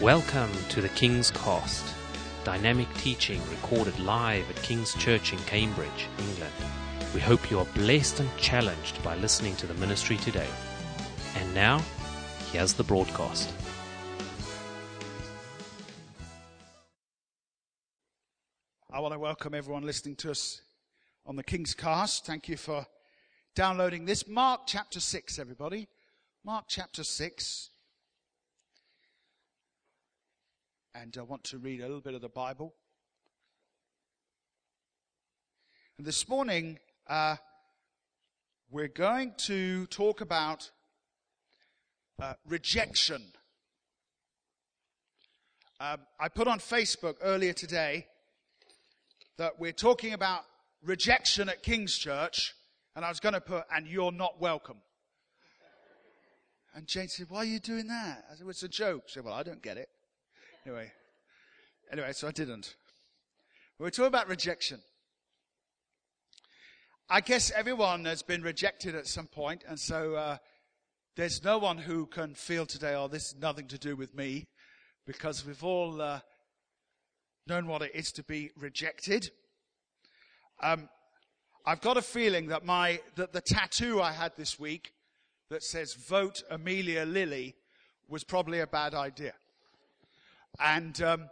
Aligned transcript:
Welcome 0.00 0.50
to 0.70 0.80
the 0.80 0.88
King's 0.88 1.30
Cast, 1.30 1.84
dynamic 2.42 2.88
teaching 2.94 3.38
recorded 3.50 3.98
live 4.00 4.48
at 4.48 4.56
King's 4.62 4.94
Church 4.94 5.34
in 5.34 5.38
Cambridge, 5.40 6.08
England. 6.18 6.54
We 7.12 7.20
hope 7.20 7.50
you 7.50 7.58
are 7.58 7.66
blessed 7.74 8.20
and 8.20 8.36
challenged 8.38 9.02
by 9.04 9.16
listening 9.16 9.56
to 9.56 9.66
the 9.66 9.74
ministry 9.74 10.16
today. 10.16 10.48
And 11.36 11.54
now, 11.54 11.82
here's 12.50 12.72
the 12.72 12.82
broadcast. 12.82 13.52
I 18.90 19.00
want 19.00 19.12
to 19.12 19.18
welcome 19.18 19.52
everyone 19.52 19.82
listening 19.82 20.16
to 20.16 20.30
us 20.30 20.62
on 21.26 21.36
the 21.36 21.44
King's 21.44 21.74
Cast. 21.74 22.24
Thank 22.24 22.48
you 22.48 22.56
for 22.56 22.86
downloading 23.54 24.06
this. 24.06 24.26
Mark 24.26 24.62
chapter 24.66 24.98
6, 24.98 25.38
everybody. 25.38 25.88
Mark 26.42 26.64
chapter 26.68 27.04
6. 27.04 27.69
And 30.92 31.16
I 31.16 31.22
want 31.22 31.44
to 31.44 31.58
read 31.58 31.80
a 31.80 31.84
little 31.84 32.00
bit 32.00 32.14
of 32.14 32.20
the 32.20 32.28
Bible. 32.28 32.74
And 35.96 36.04
this 36.06 36.28
morning, 36.28 36.80
uh, 37.06 37.36
we're 38.72 38.88
going 38.88 39.34
to 39.46 39.86
talk 39.86 40.20
about 40.20 40.68
uh, 42.20 42.34
rejection. 42.44 43.22
Um, 45.78 45.98
I 46.18 46.28
put 46.28 46.48
on 46.48 46.58
Facebook 46.58 47.14
earlier 47.22 47.52
today 47.52 48.08
that 49.38 49.60
we're 49.60 49.70
talking 49.70 50.12
about 50.12 50.40
rejection 50.82 51.48
at 51.48 51.62
King's 51.62 51.96
Church, 51.96 52.52
and 52.96 53.04
I 53.04 53.08
was 53.10 53.20
going 53.20 53.34
to 53.34 53.40
put, 53.40 53.62
and 53.72 53.86
you're 53.86 54.10
not 54.10 54.40
welcome. 54.40 54.78
And 56.74 56.88
Jane 56.88 57.06
said, 57.06 57.26
why 57.28 57.38
are 57.38 57.44
you 57.44 57.60
doing 57.60 57.86
that? 57.86 58.24
I 58.28 58.34
said, 58.34 58.42
well, 58.42 58.50
it's 58.50 58.64
a 58.64 58.68
joke. 58.68 59.04
She 59.06 59.14
said, 59.14 59.24
well, 59.24 59.34
I 59.34 59.44
don't 59.44 59.62
get 59.62 59.76
it. 59.76 59.88
Anyway, 60.66 60.92
anyway, 61.90 62.12
so 62.12 62.28
I 62.28 62.32
didn't. 62.32 62.76
We're 63.78 63.88
talking 63.88 64.08
about 64.08 64.28
rejection. 64.28 64.80
I 67.08 67.22
guess 67.22 67.50
everyone 67.50 68.04
has 68.04 68.22
been 68.22 68.42
rejected 68.42 68.94
at 68.94 69.06
some 69.06 69.26
point, 69.26 69.64
and 69.66 69.80
so 69.80 70.16
uh, 70.16 70.36
there's 71.16 71.42
no 71.42 71.56
one 71.56 71.78
who 71.78 72.04
can 72.04 72.34
feel 72.34 72.66
today, 72.66 72.94
oh, 72.94 73.08
this 73.08 73.28
is 73.28 73.36
nothing 73.40 73.68
to 73.68 73.78
do 73.78 73.96
with 73.96 74.14
me, 74.14 74.48
because 75.06 75.46
we've 75.46 75.64
all 75.64 76.02
uh, 76.02 76.20
known 77.46 77.66
what 77.66 77.80
it 77.80 77.92
is 77.94 78.12
to 78.12 78.22
be 78.22 78.50
rejected. 78.58 79.30
Um, 80.62 80.90
I've 81.64 81.80
got 81.80 81.96
a 81.96 82.02
feeling 82.02 82.48
that 82.48 82.66
my 82.66 83.00
that 83.16 83.32
the 83.32 83.40
tattoo 83.40 84.02
I 84.02 84.12
had 84.12 84.32
this 84.36 84.58
week 84.60 84.92
that 85.48 85.62
says 85.62 85.94
"Vote 85.94 86.42
Amelia 86.50 87.06
Lilly" 87.06 87.54
was 88.08 88.24
probably 88.24 88.60
a 88.60 88.66
bad 88.66 88.92
idea. 88.94 89.32
And 90.58 91.00
um, 91.02 91.30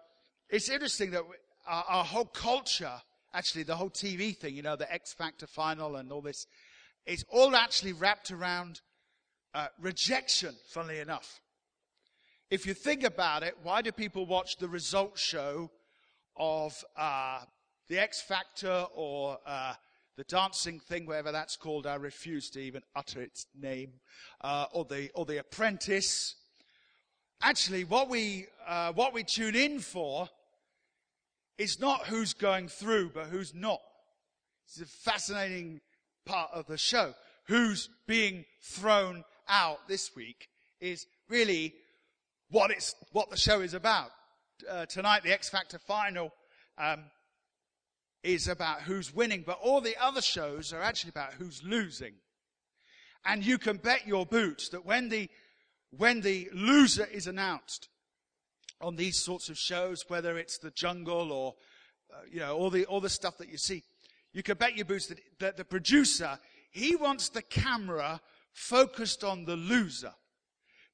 it's 0.48 0.68
interesting 0.68 1.10
that 1.10 1.22
our, 1.66 1.84
our, 1.88 2.04
whole 2.04 2.24
culture, 2.26 3.00
actually, 3.34 3.64
the 3.64 3.76
whole 3.76 3.90
TV 3.90 4.36
thing, 4.36 4.54
you 4.54 4.62
know, 4.62 4.76
the 4.76 4.90
X 4.92 5.12
Factor 5.12 5.46
final 5.46 5.96
and 5.96 6.12
all 6.12 6.22
this, 6.22 6.46
is 7.06 7.24
all 7.30 7.56
actually 7.56 7.92
wrapped 7.92 8.30
around 8.30 8.80
uh, 9.54 9.68
rejection. 9.80 10.54
Funnily 10.70 11.00
enough, 11.00 11.40
if 12.50 12.66
you 12.66 12.74
think 12.74 13.02
about 13.02 13.42
it, 13.42 13.56
why 13.62 13.82
do 13.82 13.92
people 13.92 14.24
watch 14.24 14.56
the 14.56 14.68
results 14.68 15.20
show 15.20 15.70
of 16.36 16.82
uh, 16.96 17.40
the 17.88 17.98
X 17.98 18.22
Factor 18.22 18.86
or 18.94 19.38
uh, 19.46 19.74
the 20.16 20.24
dancing 20.24 20.80
thing, 20.80 21.06
whatever 21.06 21.30
that's 21.30 21.56
called, 21.56 21.86
I 21.86 21.94
refuse 21.94 22.50
to 22.50 22.60
even 22.60 22.82
utter 22.96 23.22
its 23.22 23.46
name, 23.54 23.92
uh, 24.40 24.66
or 24.72 24.84
the 24.84 25.10
or 25.14 25.24
the 25.24 25.38
Apprentice. 25.38 26.34
Actually, 27.40 27.84
what 27.84 28.08
we 28.08 28.46
uh, 28.66 28.92
what 28.92 29.14
we 29.14 29.22
tune 29.22 29.54
in 29.54 29.80
for 29.80 30.28
is 31.56 31.80
not 31.80 32.06
who's 32.06 32.34
going 32.34 32.68
through, 32.68 33.10
but 33.14 33.26
who's 33.26 33.54
not. 33.54 33.80
It's 34.66 34.80
a 34.80 34.86
fascinating 34.86 35.80
part 36.26 36.50
of 36.52 36.66
the 36.66 36.78
show. 36.78 37.14
Who's 37.46 37.88
being 38.06 38.44
thrown 38.62 39.24
out 39.48 39.88
this 39.88 40.14
week 40.14 40.48
is 40.80 41.06
really 41.28 41.74
what 42.50 42.70
it's 42.70 42.94
what 43.12 43.30
the 43.30 43.36
show 43.36 43.60
is 43.60 43.74
about 43.74 44.10
uh, 44.68 44.86
tonight, 44.86 45.22
the 45.22 45.32
X 45.32 45.48
Factor 45.48 45.78
final 45.78 46.32
um, 46.78 47.04
is 48.22 48.48
about 48.48 48.82
who's 48.82 49.14
winning, 49.14 49.44
but 49.46 49.58
all 49.62 49.80
the 49.80 49.96
other 50.00 50.22
shows 50.22 50.72
are 50.72 50.82
actually 50.82 51.10
about 51.10 51.34
who's 51.34 51.62
losing. 51.62 52.14
And 53.24 53.44
you 53.44 53.58
can 53.58 53.76
bet 53.76 54.06
your 54.06 54.26
boots 54.26 54.70
that 54.70 54.86
when 54.86 55.08
the 55.08 55.28
when 55.90 56.20
the 56.20 56.48
loser 56.52 57.06
is 57.06 57.26
announced 57.26 57.88
on 58.80 58.96
these 58.96 59.18
sorts 59.18 59.48
of 59.48 59.58
shows, 59.58 60.04
whether 60.08 60.38
it's 60.38 60.58
the 60.58 60.70
jungle 60.70 61.32
or 61.32 61.54
uh, 62.12 62.20
you 62.30 62.40
know 62.40 62.56
all 62.56 62.70
the 62.70 62.84
all 62.86 63.00
the 63.00 63.08
stuff 63.08 63.38
that 63.38 63.48
you 63.48 63.58
see, 63.58 63.82
you 64.32 64.42
can 64.42 64.56
bet 64.56 64.76
your 64.76 64.84
boots 64.84 65.06
that, 65.06 65.18
that 65.38 65.56
the 65.56 65.64
producer 65.64 66.38
he 66.70 66.96
wants 66.96 67.28
the 67.28 67.42
camera 67.42 68.20
focused 68.52 69.24
on 69.24 69.44
the 69.44 69.56
loser 69.56 70.12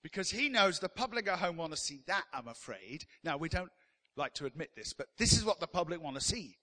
because 0.03 0.31
he 0.31 0.49
knows 0.49 0.78
the 0.78 0.88
public 0.88 1.28
at 1.28 1.38
home 1.38 1.56
want 1.56 1.72
to 1.72 1.78
see 1.78 2.03
that, 2.06 2.25
I'm 2.32 2.49
afraid. 2.49 3.05
Now, 3.25 3.37
we 3.37 3.49
don't 3.49 3.71
like 4.16 4.34
to 4.34 4.47
admit 4.47 4.71
this, 4.76 4.93
but 4.93 5.09
this 5.19 5.32
is 5.32 5.44
what 5.44 5.61
the 5.61 5.66
public 5.66 6.00
want 6.00 6.16
to 6.16 6.22
see. 6.22 6.59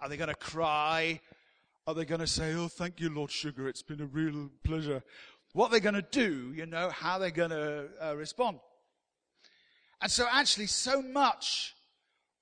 Are 0.00 0.08
they 0.08 0.16
going 0.16 0.28
to 0.28 0.34
cry? 0.34 1.20
Are 1.86 1.94
they 1.94 2.04
going 2.04 2.20
to 2.20 2.26
say, 2.26 2.54
Oh, 2.54 2.68
thank 2.68 3.00
you, 3.00 3.10
Lord 3.10 3.30
Sugar, 3.30 3.68
it's 3.68 3.82
been 3.82 4.00
a 4.00 4.06
real 4.06 4.48
pleasure? 4.64 5.02
What 5.54 5.70
they're 5.70 5.78
going 5.78 5.94
to 5.94 6.02
do, 6.02 6.52
you 6.52 6.66
know, 6.66 6.90
how 6.90 7.18
they're 7.18 7.30
going 7.30 7.50
to 7.50 7.86
uh, 8.02 8.16
respond. 8.16 8.58
And 10.02 10.10
so, 10.10 10.26
actually, 10.28 10.66
so 10.66 11.00
much 11.00 11.74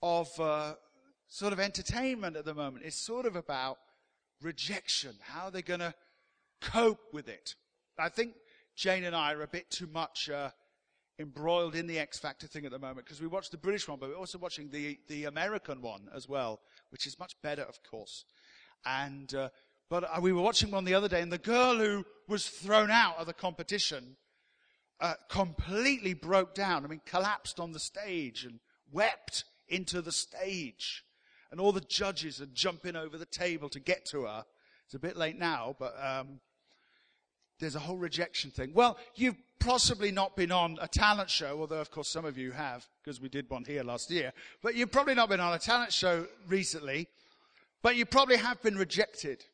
of 0.03 0.28
uh, 0.41 0.75
sort 1.28 1.53
of 1.53 1.61
entertainment 1.61 2.37
at 2.37 2.47
the 2.47 2.55
moment 2.55 2.87
is 2.87 2.95
sort 2.95 3.27
of 3.27 3.37
about 3.37 3.77
rejection, 4.41 5.15
how 5.21 5.50
they're 5.50 5.61
going 5.61 5.81
to 5.81 5.95
cope 6.62 7.12
with 7.12 7.28
it. 7.28 7.55
I 7.99 8.09
think 8.09 8.33
Jane 8.77 9.05
and 9.05 9.15
I 9.15 9.34
are 9.34 9.43
a 9.43 9.47
bit 9.47 9.71
too 9.71 9.89
much 9.89 10.31
uh, 10.31 10.49
embroiled 11.19 11.75
in 11.75 11.87
the 11.87 11.99
X 11.99 12.19
Factor 12.19 12.47
thing 12.47 12.65
at 12.65 12.71
the 12.71 12.79
moment 12.79 13.05
because 13.05 13.21
we 13.21 13.27
watched 13.27 13.50
the 13.50 13.59
British 13.59 13.87
one, 13.87 13.99
but 13.99 14.09
we're 14.09 14.17
also 14.17 14.39
watching 14.39 14.71
the, 14.71 14.99
the 15.09 15.25
American 15.25 15.83
one 15.83 16.09
as 16.17 16.31
well, 16.31 16.61
which 16.89 17.06
is 17.06 17.19
much 17.19 17.37
better, 17.43 17.62
of 17.62 17.79
course. 17.83 18.25
And, 18.87 19.34
uh, 19.34 19.50
but 19.93 20.05
uh, 20.05 20.23
we 20.23 20.33
were 20.33 20.41
watching 20.41 20.71
one 20.71 20.87
the 20.87 20.95
other 20.95 21.07
day, 21.07 21.21
and 21.21 21.31
the 21.31 21.37
girl 21.37 21.77
who 21.77 22.07
was 22.27 22.49
thrown 22.49 22.91
out 22.91 23.19
of 23.19 23.27
the 23.27 23.35
competition 23.35 24.17
uh, 25.01 25.13
completely 25.29 26.15
broke 26.15 26.55
down. 26.55 26.83
I 26.83 26.89
mean, 26.89 27.03
collapsed 27.05 27.61
on 27.61 27.73
the 27.73 27.79
stage 27.79 28.47
and 28.47 28.59
wept 28.91 29.45
into 29.69 30.01
the 30.01 30.11
stage. 30.11 31.05
And 31.51 31.61
all 31.61 31.73
the 31.73 31.83
judges 31.83 32.41
are 32.41 32.47
jumping 32.47 32.97
over 32.97 33.19
the 33.19 33.27
table 33.27 33.69
to 33.69 33.79
get 33.79 34.07
to 34.07 34.23
her. 34.23 34.47
It's 34.87 34.95
a 34.95 34.99
bit 34.99 35.19
late 35.19 35.39
now, 35.39 35.77
but 35.79 35.95
um, 36.03 36.41
there's 37.61 37.77
a 37.77 37.81
whole 37.81 37.99
rejection 37.99 38.51
thing. 38.51 38.73
Well, 38.73 38.97
you've 39.15 39.37
possibly 39.61 40.11
not 40.11 40.37
been 40.37 40.53
on 40.53 40.79
a 40.81 40.89
talent 40.89 41.29
show, 41.29 41.61
although 41.61 41.83
of 41.83 41.91
course 41.91 42.09
some 42.09 42.25
of 42.25 42.39
you 42.39 42.53
have, 42.53 42.87
because 43.05 43.21
we 43.21 43.29
did 43.29 43.51
one 43.51 43.67
here 43.67 43.83
last 43.83 44.11
year. 44.11 44.33
But 44.63 44.75
you've 44.75 44.91
probably 44.91 45.17
not 45.17 45.29
been 45.29 45.41
on 45.41 45.53
a 45.53 45.59
talent 45.59 45.93
show 45.93 46.29
recently, 46.49 47.09
but 47.83 47.95
you 47.95 48.07
probably 48.07 48.39
have 48.39 48.63
been 48.63 48.79
rejected. 48.79 49.45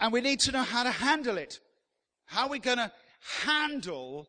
And 0.00 0.12
we 0.12 0.20
need 0.20 0.40
to 0.40 0.52
know 0.52 0.62
how 0.62 0.82
to 0.82 0.90
handle 0.90 1.38
it. 1.38 1.60
How 2.26 2.44
are 2.44 2.50
we 2.50 2.58
going 2.58 2.78
to 2.78 2.92
handle 3.42 4.28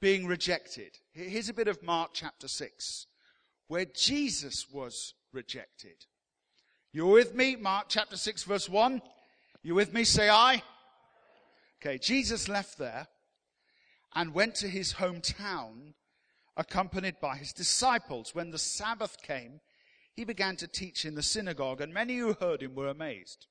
being 0.00 0.26
rejected? 0.26 0.98
Here's 1.12 1.48
a 1.48 1.54
bit 1.54 1.68
of 1.68 1.82
Mark 1.82 2.10
chapter 2.12 2.48
6, 2.48 3.06
where 3.68 3.84
Jesus 3.84 4.66
was 4.70 5.14
rejected. 5.32 6.06
You're 6.92 7.12
with 7.12 7.34
me? 7.34 7.56
Mark 7.56 7.86
chapter 7.88 8.16
6 8.16 8.44
verse 8.44 8.68
1. 8.68 9.02
You 9.62 9.74
with 9.74 9.92
me? 9.92 10.04
Say 10.04 10.30
I. 10.30 10.62
Okay, 11.80 11.98
Jesus 11.98 12.48
left 12.48 12.78
there 12.78 13.08
and 14.14 14.32
went 14.32 14.54
to 14.56 14.68
his 14.68 14.94
hometown 14.94 15.92
accompanied 16.56 17.20
by 17.20 17.36
his 17.36 17.52
disciples. 17.52 18.34
When 18.34 18.50
the 18.50 18.58
Sabbath 18.58 19.20
came, 19.22 19.60
he 20.14 20.24
began 20.24 20.56
to 20.56 20.66
teach 20.66 21.04
in 21.04 21.14
the 21.14 21.22
synagogue, 21.22 21.80
and 21.80 21.92
many 21.92 22.16
who 22.16 22.32
heard 22.32 22.62
him 22.62 22.74
were 22.74 22.88
amazed. 22.88 23.46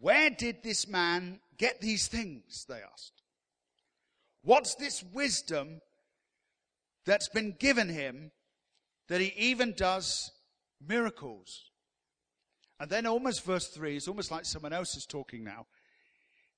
Where 0.00 0.30
did 0.30 0.62
this 0.62 0.88
man 0.88 1.40
get 1.58 1.80
these 1.80 2.08
things? 2.08 2.64
They 2.68 2.80
asked. 2.92 3.22
What's 4.42 4.74
this 4.74 5.02
wisdom 5.02 5.80
that's 7.04 7.28
been 7.28 7.54
given 7.58 7.90
him 7.90 8.32
that 9.08 9.20
he 9.20 9.34
even 9.36 9.74
does 9.76 10.30
miracles? 10.80 11.70
And 12.78 12.88
then 12.88 13.04
almost 13.04 13.44
verse 13.44 13.68
3 13.68 13.96
is 13.96 14.08
almost 14.08 14.30
like 14.30 14.46
someone 14.46 14.72
else 14.72 14.96
is 14.96 15.04
talking 15.04 15.44
now. 15.44 15.66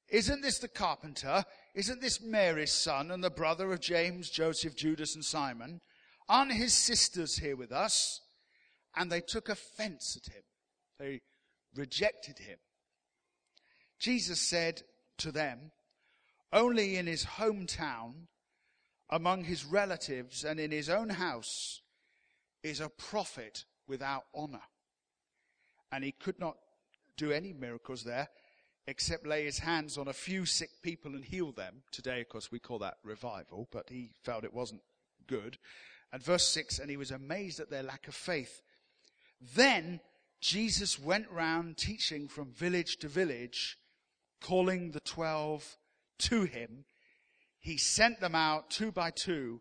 Isn't 0.09 0.43
this 0.43 0.59
the 0.59 0.69
carpenter? 0.69 1.45
Isn't 1.75 2.01
this 2.01 2.21
Mary's 2.21 2.71
son 2.71 3.11
and 3.11 3.25
the 3.25 3.31
brother 3.31 3.73
of 3.73 3.81
James, 3.81 4.31
Joseph, 4.31 4.77
Judas, 4.77 5.17
and 5.17 5.25
Simon? 5.25 5.81
Aren't 6.29 6.53
his 6.53 6.75
sisters 6.75 7.39
here 7.39 7.57
with 7.57 7.73
us? 7.73 8.21
And 8.95 9.11
they 9.11 9.21
took 9.21 9.49
offense 9.49 10.17
at 10.17 10.33
him. 10.33 10.43
They 11.01 11.23
rejected 11.75 12.39
him. 12.39 12.59
Jesus 14.03 14.41
said 14.41 14.83
to 15.19 15.31
them, 15.31 15.71
Only 16.53 16.97
in 16.97 17.07
his 17.07 17.25
hometown 17.25 18.27
among 19.09 19.45
his 19.45 19.65
relatives 19.65 20.43
and 20.43 20.59
in 20.59 20.73
his 20.73 20.91
own 20.91 21.09
house 21.09 21.83
is 22.65 22.81
a 22.81 22.89
prophet 22.89 23.65
without 23.87 24.25
honor. 24.35 24.65
And 25.93 26.03
he 26.03 26.11
could 26.11 26.41
not 26.41 26.57
do 27.17 27.31
any 27.31 27.53
miracles 27.53 28.03
there 28.03 28.29
except 28.89 29.25
lay 29.25 29.45
his 29.45 29.61
hands 29.61 29.97
on 29.97 30.09
a 30.09 30.13
few 30.13 30.47
sick 30.47 30.71
people 30.83 31.15
and 31.15 31.25
heal 31.25 31.53
them. 31.53 31.85
Today, 31.93 32.23
of 32.23 32.29
course, 32.29 32.51
we 32.51 32.59
call 32.59 32.81
that 32.81 32.97
revival, 33.05 33.69
but 33.71 33.89
he 33.89 34.11
felt 34.25 34.43
it 34.43 34.53
wasn't 34.53 34.83
good. 35.29 35.59
And 36.13 36.21
verse 36.21 36.49
6 36.49 36.81
and 36.81 36.91
he 36.91 36.97
was 36.97 37.13
amazed 37.13 37.61
at 37.61 37.71
their 37.71 37.85
lack 37.85 38.09
of 38.09 38.17
faith. 38.17 38.63
Then 39.55 40.01
Jesus 40.41 40.99
went 40.99 41.31
round 41.31 41.77
teaching 41.77 42.27
from 42.27 42.51
village 42.51 42.97
to 42.97 43.07
village, 43.07 43.79
calling 44.43 44.91
the 44.91 45.01
twelve 45.01 45.79
to 46.19 46.43
him. 46.45 46.85
He 47.59 47.77
sent 47.77 48.21
them 48.21 48.35
out 48.35 48.71
two 48.71 48.93
by 48.93 49.11
two, 49.11 49.61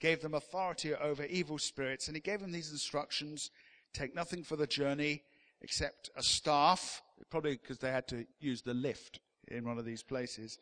gave 0.00 0.20
them 0.20 0.34
authority 0.34 0.94
over 0.94 1.24
evil 1.24 1.58
spirits, 1.58 2.08
and 2.08 2.16
he 2.16 2.20
gave 2.20 2.40
them 2.40 2.52
these 2.52 2.72
instructions 2.72 3.50
take 3.92 4.14
nothing 4.14 4.44
for 4.44 4.56
the 4.56 4.66
journey 4.66 5.22
except 5.62 6.10
a 6.16 6.22
staff, 6.22 7.02
probably 7.30 7.52
because 7.52 7.78
they 7.78 7.90
had 7.90 8.06
to 8.08 8.26
use 8.40 8.62
the 8.62 8.74
lift 8.74 9.20
in 9.48 9.64
one 9.64 9.78
of 9.78 9.86
these 9.86 10.02
places. 10.02 10.58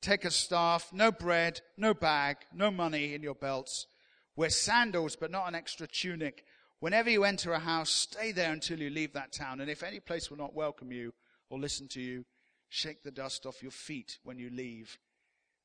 Take 0.00 0.24
a 0.24 0.30
staff, 0.30 0.90
no 0.92 1.12
bread, 1.12 1.60
no 1.76 1.92
bag, 1.92 2.38
no 2.54 2.70
money 2.70 3.12
in 3.12 3.22
your 3.22 3.34
belts. 3.34 3.86
Wear 4.34 4.48
sandals, 4.48 5.14
but 5.14 5.30
not 5.30 5.46
an 5.46 5.54
extra 5.54 5.86
tunic. 5.86 6.44
Whenever 6.78 7.10
you 7.10 7.24
enter 7.24 7.52
a 7.52 7.58
house, 7.58 7.90
stay 7.90 8.32
there 8.32 8.52
until 8.52 8.78
you 8.78 8.88
leave 8.88 9.12
that 9.12 9.32
town. 9.32 9.60
And 9.60 9.70
if 9.70 9.82
any 9.82 10.00
place 10.00 10.30
will 10.30 10.38
not 10.38 10.54
welcome 10.54 10.90
you 10.90 11.12
or 11.50 11.58
listen 11.58 11.86
to 11.88 12.00
you, 12.00 12.24
shake 12.70 13.02
the 13.02 13.10
dust 13.10 13.44
off 13.44 13.62
your 13.62 13.72
feet 13.72 14.18
when 14.22 14.38
you 14.38 14.48
leave 14.48 14.98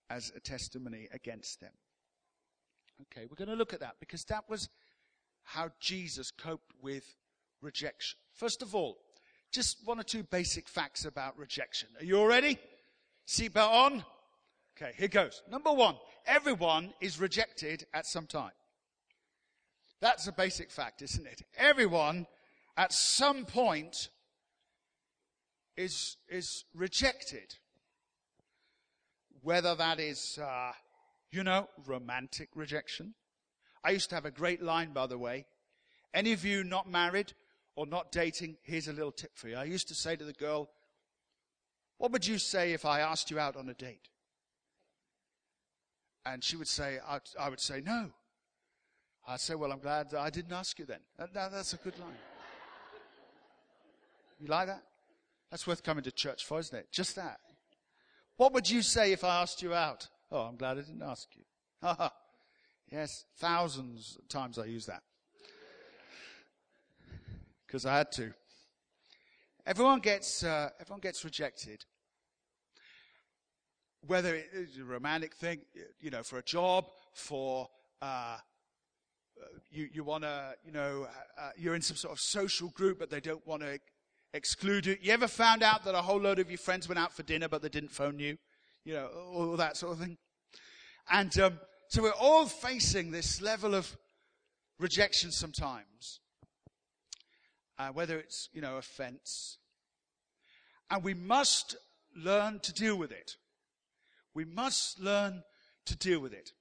as 0.10 0.32
a 0.36 0.40
testimony 0.40 1.08
against 1.14 1.62
them. 1.62 1.72
Okay, 3.02 3.26
we're 3.30 3.36
going 3.36 3.50
to 3.50 3.56
look 3.56 3.74
at 3.74 3.80
that 3.80 3.96
because 4.00 4.26
that 4.26 4.50
was 4.50 4.70
how 5.44 5.70
Jesus 5.80 6.32
coped 6.32 6.74
with 6.82 7.16
rejection. 7.62 8.18
First 8.34 8.62
of 8.62 8.76
all, 8.76 8.98
just 9.52 9.78
one 9.86 10.00
or 10.00 10.04
two 10.04 10.24
basic 10.24 10.68
facts 10.68 11.06
about 11.06 11.38
rejection. 11.38 11.90
Are 12.00 12.04
you 12.04 12.18
all 12.18 12.28
ready? 12.28 12.58
Seatbelt 13.28 13.70
on? 13.70 14.06
Okay, 14.76 14.92
here 14.98 15.08
goes. 15.08 15.42
Number 15.50 15.72
one, 15.72 15.96
everyone 16.26 16.94
is 17.00 17.20
rejected 17.20 17.86
at 17.94 18.06
some 18.06 18.26
time. 18.26 18.52
That's 20.02 20.28
a 20.28 20.32
basic 20.32 20.72
fact, 20.72 21.02
isn't 21.02 21.26
it? 21.26 21.42
Everyone 21.58 22.28
at 22.76 22.92
some 22.92 23.46
point 23.46 24.10
is, 25.78 26.18
is 26.30 26.66
rejected. 26.74 27.56
Whether 29.42 29.76
that 29.76 30.00
is, 30.00 30.40
uh, 30.42 30.72
you 31.32 31.44
know, 31.44 31.68
romantic 31.86 32.50
rejection. 32.56 33.14
I 33.84 33.92
used 33.92 34.10
to 34.10 34.16
have 34.16 34.26
a 34.26 34.32
great 34.32 34.62
line, 34.62 34.94
by 34.94 35.06
the 35.08 35.18
way. 35.18 35.46
Any 36.14 36.32
of 36.32 36.46
you 36.46 36.64
not 36.64 36.90
married 36.90 37.34
or 37.76 37.86
not 37.86 38.12
dating, 38.12 38.58
here's 38.64 38.88
a 38.88 38.94
little 38.94 39.12
tip 39.12 39.32
for 39.36 39.50
you. 39.50 39.58
I 39.58 39.66
used 39.66 39.88
to 39.90 39.96
say 39.96 40.16
to 40.16 40.24
the 40.24 40.34
girl, 40.34 40.70
What 41.98 42.12
would 42.12 42.26
you 42.26 42.38
say 42.38 42.74
if 42.74 42.86
I 42.86 43.02
asked 43.02 43.30
you 43.30 43.38
out 43.38 43.58
on 43.58 43.70
a 43.70 43.74
date? 43.74 44.10
And 46.26 46.44
she 46.44 46.56
would 46.56 46.68
say, 46.68 46.98
I, 47.06 47.20
I 47.40 47.50
would 47.50 47.60
say, 47.60 47.82
No. 47.86 48.10
I'd 49.28 49.42
say, 49.42 49.56
Well, 49.56 49.72
I'm 49.72 49.80
glad 49.80 50.14
I 50.16 50.30
didn't 50.30 50.54
ask 50.54 50.80
you 50.80 50.86
then. 50.86 51.02
That, 51.20 51.34
that, 51.34 51.52
that's 51.52 51.74
a 51.74 51.78
good 51.78 52.00
line. 52.00 52.18
You 54.40 54.48
like 54.48 54.68
that? 54.68 54.84
That's 55.52 55.68
worth 55.68 55.84
coming 55.84 56.04
to 56.04 56.12
church 56.12 56.46
for, 56.46 56.60
isn't 56.60 56.78
it? 56.78 56.92
Just 56.92 57.16
that. 57.16 57.40
What 58.38 58.54
would 58.54 58.70
you 58.70 58.82
say 58.82 59.14
if 59.14 59.24
I 59.24 59.42
asked 59.42 59.62
you 59.62 59.74
out? 59.74 60.10
Oh, 60.32 60.42
I'm 60.42 60.58
glad 60.58 60.78
I 60.78 60.82
didn't 60.82 61.04
ask 61.04 61.28
you. 61.36 61.94
yes, 62.92 63.26
thousands 63.38 64.18
of 64.20 64.28
times 64.28 64.60
I 64.60 64.66
use 64.66 64.86
that. 64.88 65.04
Because 67.66 67.86
I 67.86 67.98
had 67.98 68.12
to. 68.14 68.34
Everyone 69.66 70.00
gets, 70.00 70.44
uh, 70.44 70.70
everyone 70.80 71.00
gets 71.00 71.24
rejected. 71.24 71.86
Whether 74.06 74.36
it's 74.36 74.78
a 74.78 74.84
romantic 74.84 75.36
thing, 75.36 75.62
you 76.00 76.12
know, 76.12 76.22
for 76.22 76.38
a 76.38 76.44
job, 76.44 76.86
for, 77.14 77.70
uh, 78.02 78.38
you, 79.72 79.90
you 79.92 80.04
want 80.04 80.24
to, 80.24 80.54
you 80.64 80.72
know, 80.72 81.08
uh, 81.40 81.50
you're 81.58 81.76
in 81.76 81.82
some 81.82 81.98
sort 81.98 82.14
of 82.14 82.20
social 82.20 82.70
group, 82.70 83.00
but 83.00 83.10
they 83.10 83.20
don't 83.20 83.46
want 83.48 83.62
to 83.64 83.80
exclude 84.36 84.86
you. 84.86 84.98
You 85.02 85.14
ever 85.14 85.28
found 85.28 85.64
out 85.64 85.86
that 85.86 85.96
a 85.96 86.02
whole 86.02 86.20
load 86.20 86.40
of 86.40 86.50
your 86.50 86.58
friends 86.58 86.90
went 86.90 87.00
out 87.00 87.14
for 87.14 87.24
dinner, 87.24 87.48
but 87.48 87.62
they 87.62 87.70
didn't 87.70 87.92
phone 87.92 88.20
you? 88.20 88.38
You 88.84 88.94
know, 88.94 89.08
all 89.34 89.58
that 89.58 89.78
sort 89.78 89.94
of 89.94 90.00
thing. 90.00 90.18
And 91.10 91.38
um, 91.40 91.60
so 91.88 92.04
we're 92.04 92.12
all 92.12 92.46
facing 92.46 93.12
this 93.12 93.42
level 93.42 93.74
of 93.74 93.96
rejection 94.78 95.32
sometimes, 95.32 96.20
uh, 97.80 97.90
whether 97.90 98.20
it's, 98.20 98.50
you 98.54 98.62
know, 98.62 98.76
offense. 98.76 99.58
And 100.92 101.04
we 101.04 101.14
must 101.14 101.78
learn 102.16 102.60
to 102.60 102.74
deal 102.74 102.98
with 102.98 103.12
it. 103.12 103.38
We 104.34 104.46
must 104.46 105.00
learn 105.00 105.44
to 105.86 105.96
deal 105.96 106.20
with 106.20 106.34
it. 106.34 106.52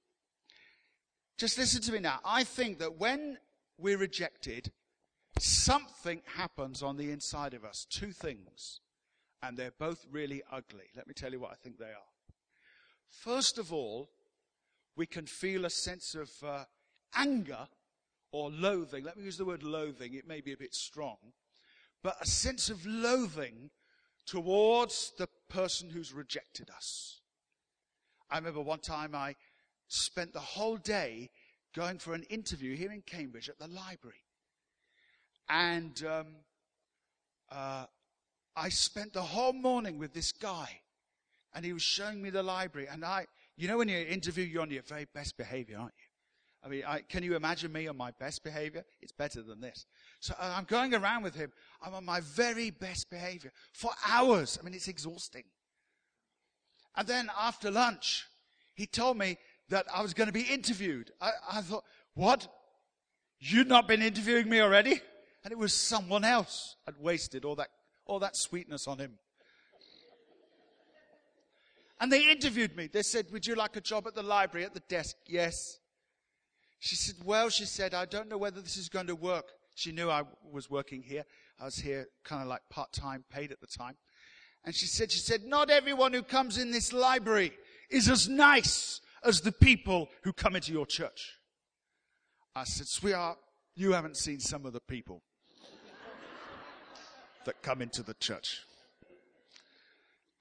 Just 1.37 1.57
listen 1.57 1.81
to 1.81 1.91
me 1.91 1.99
now. 1.99 2.19
I 2.23 2.45
think 2.45 2.79
that 2.79 2.97
when 2.97 3.37
we're 3.77 3.97
rejected, 3.97 4.71
something 5.39 6.21
happens 6.37 6.81
on 6.81 6.97
the 6.97 7.11
inside 7.11 7.53
of 7.53 7.65
us. 7.65 7.85
Two 7.89 8.11
things. 8.11 8.79
And 9.43 9.57
they're 9.57 9.73
both 9.77 10.05
really 10.11 10.41
ugly. 10.51 10.85
Let 10.95 11.07
me 11.07 11.13
tell 11.13 11.31
you 11.31 11.39
what 11.39 11.51
I 11.51 11.55
think 11.55 11.77
they 11.77 11.85
are. 11.85 12.13
First 13.09 13.57
of 13.57 13.71
all, 13.71 14.09
we 14.95 15.05
can 15.05 15.25
feel 15.25 15.65
a 15.65 15.69
sense 15.69 16.15
of 16.15 16.31
uh, 16.43 16.63
anger 17.15 17.67
or 18.31 18.49
loathing. 18.49 19.03
Let 19.03 19.17
me 19.17 19.23
use 19.23 19.37
the 19.37 19.45
word 19.45 19.63
loathing. 19.63 20.13
It 20.13 20.27
may 20.27 20.41
be 20.41 20.53
a 20.53 20.57
bit 20.57 20.73
strong. 20.73 21.17
But 22.01 22.17
a 22.21 22.25
sense 22.25 22.69
of 22.69 22.85
loathing 22.85 23.71
towards 24.25 25.11
the 25.17 25.27
person 25.49 25.89
who's 25.89 26.13
rejected 26.13 26.69
us. 26.69 27.21
I 28.29 28.37
remember 28.37 28.61
one 28.61 28.79
time 28.79 29.13
I 29.15 29.35
spent 29.87 30.33
the 30.33 30.39
whole 30.39 30.77
day 30.77 31.29
going 31.75 31.99
for 31.99 32.13
an 32.13 32.23
interview 32.23 32.75
here 32.75 32.91
in 32.91 33.01
Cambridge 33.01 33.49
at 33.49 33.59
the 33.59 33.67
library. 33.67 34.24
And 35.49 36.03
um, 36.07 36.27
uh, 37.51 37.85
I 38.55 38.69
spent 38.69 39.13
the 39.13 39.21
whole 39.21 39.53
morning 39.53 39.97
with 39.99 40.13
this 40.13 40.31
guy, 40.31 40.69
and 41.53 41.63
he 41.63 41.73
was 41.73 41.83
showing 41.83 42.21
me 42.21 42.29
the 42.29 42.43
library. 42.43 42.87
And 42.91 43.05
I, 43.05 43.27
you 43.57 43.67
know, 43.67 43.77
when 43.77 43.89
you 43.89 43.97
interview, 43.97 44.43
you're 44.43 44.61
on 44.61 44.71
your 44.71 44.83
very 44.83 45.07
best 45.13 45.37
behavior, 45.37 45.77
aren't 45.77 45.93
you? 45.97 46.05
I 46.65 46.67
mean, 46.67 46.83
I, 46.87 47.01
can 47.01 47.21
you 47.21 47.35
imagine 47.35 47.71
me 47.71 47.87
on 47.87 47.95
my 47.95 48.09
best 48.19 48.43
behavior? 48.43 48.83
It's 48.99 49.11
better 49.11 49.43
than 49.43 49.61
this. 49.61 49.85
So 50.19 50.33
uh, 50.39 50.53
I'm 50.57 50.63
going 50.63 50.95
around 50.95 51.21
with 51.21 51.35
him. 51.35 51.51
I'm 51.79 51.93
on 51.93 52.03
my 52.03 52.21
very 52.21 52.71
best 52.71 53.11
behavior 53.11 53.51
for 53.71 53.91
hours. 54.07 54.57
I 54.59 54.65
mean, 54.65 54.73
it's 54.73 54.87
exhausting. 54.87 55.43
And 56.95 57.07
then 57.07 57.29
after 57.39 57.69
lunch, 57.69 58.25
he 58.73 58.87
told 58.87 59.17
me 59.17 59.37
that 59.69 59.85
I 59.93 60.01
was 60.01 60.15
going 60.15 60.27
to 60.27 60.33
be 60.33 60.41
interviewed. 60.41 61.11
I, 61.21 61.31
I 61.51 61.61
thought, 61.61 61.83
what? 62.15 62.47
You've 63.39 63.67
not 63.67 63.87
been 63.87 64.01
interviewing 64.01 64.49
me 64.49 64.61
already? 64.61 65.01
And 65.45 65.51
it 65.51 65.59
was 65.59 65.73
someone 65.73 66.23
else 66.23 66.75
had 66.87 66.95
wasted 66.99 67.45
all 67.45 67.55
that, 67.57 67.67
all 68.07 68.17
that 68.17 68.35
sweetness 68.35 68.87
on 68.87 68.97
him. 68.97 69.19
And 72.01 72.11
they 72.11 72.31
interviewed 72.31 72.75
me. 72.75 72.87
They 72.91 73.03
said, 73.03 73.27
would 73.31 73.45
you 73.45 73.53
like 73.53 73.75
a 73.75 73.81
job 73.81 74.07
at 74.07 74.15
the 74.15 74.23
library 74.23 74.65
at 74.65 74.73
the 74.73 74.81
desk? 74.89 75.15
Yes. 75.27 75.77
She 76.79 76.95
said, 76.95 77.17
well, 77.23 77.49
she 77.49 77.65
said, 77.65 77.93
I 77.93 78.05
don't 78.05 78.27
know 78.27 78.39
whether 78.39 78.59
this 78.59 78.75
is 78.75 78.89
going 78.89 79.05
to 79.05 79.15
work. 79.15 79.51
She 79.75 79.91
knew 79.91 80.09
I 80.09 80.23
was 80.51 80.67
working 80.67 81.03
here. 81.03 81.25
I 81.59 81.65
was 81.65 81.75
here 81.75 82.07
kind 82.23 82.41
of 82.41 82.47
like 82.47 82.61
part-time 82.71 83.23
paid 83.31 83.51
at 83.51 83.61
the 83.61 83.67
time. 83.67 83.97
And 84.65 84.73
she 84.73 84.87
said, 84.87 85.11
she 85.11 85.19
said, 85.19 85.45
not 85.45 85.69
everyone 85.69 86.11
who 86.11 86.23
comes 86.23 86.57
in 86.57 86.71
this 86.71 86.91
library 86.91 87.51
is 87.91 88.09
as 88.09 88.27
nice 88.27 88.99
as 89.23 89.41
the 89.41 89.51
people 89.51 90.09
who 90.23 90.33
come 90.33 90.55
into 90.55 90.73
your 90.73 90.87
church. 90.87 91.37
I 92.55 92.63
said, 92.63 92.87
sweetheart, 92.87 93.37
you 93.75 93.91
haven't 93.91 94.17
seen 94.17 94.39
some 94.39 94.65
of 94.65 94.73
the 94.73 94.81
people 94.81 95.21
that 97.45 97.61
come 97.61 97.81
into 97.81 98.03
the 98.03 98.13
church. 98.15 98.61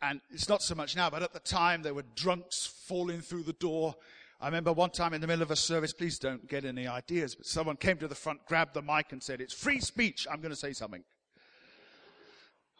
And 0.02 0.20
it's 0.30 0.48
not 0.48 0.62
so 0.62 0.74
much 0.74 0.96
now, 0.96 1.08
but 1.08 1.22
at 1.22 1.32
the 1.32 1.40
time 1.40 1.82
there 1.82 1.94
were 1.94 2.04
drunks 2.14 2.66
falling 2.66 3.20
through 3.20 3.44
the 3.44 3.54
door. 3.54 3.94
I 4.40 4.46
remember 4.46 4.72
one 4.72 4.90
time 4.90 5.14
in 5.14 5.20
the 5.20 5.26
middle 5.26 5.42
of 5.42 5.50
a 5.50 5.56
service, 5.56 5.92
please 5.92 6.18
don't 6.18 6.46
get 6.48 6.64
any 6.64 6.86
ideas, 6.86 7.34
but 7.34 7.46
someone 7.46 7.76
came 7.76 7.96
to 7.98 8.08
the 8.08 8.14
front, 8.14 8.44
grabbed 8.46 8.74
the 8.74 8.82
mic 8.82 9.12
and 9.12 9.22
said, 9.22 9.40
it's 9.40 9.54
free 9.54 9.80
speech. 9.80 10.26
I'm 10.30 10.40
going 10.40 10.50
to 10.50 10.56
say 10.56 10.72
something. 10.72 11.02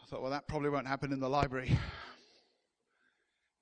I 0.03 0.07
thought, 0.07 0.21
well, 0.21 0.33
that 0.33 0.47
probably 0.49 0.69
won't 0.69 0.87
happen 0.87 1.13
in 1.13 1.21
the 1.21 1.31
library 1.31 1.79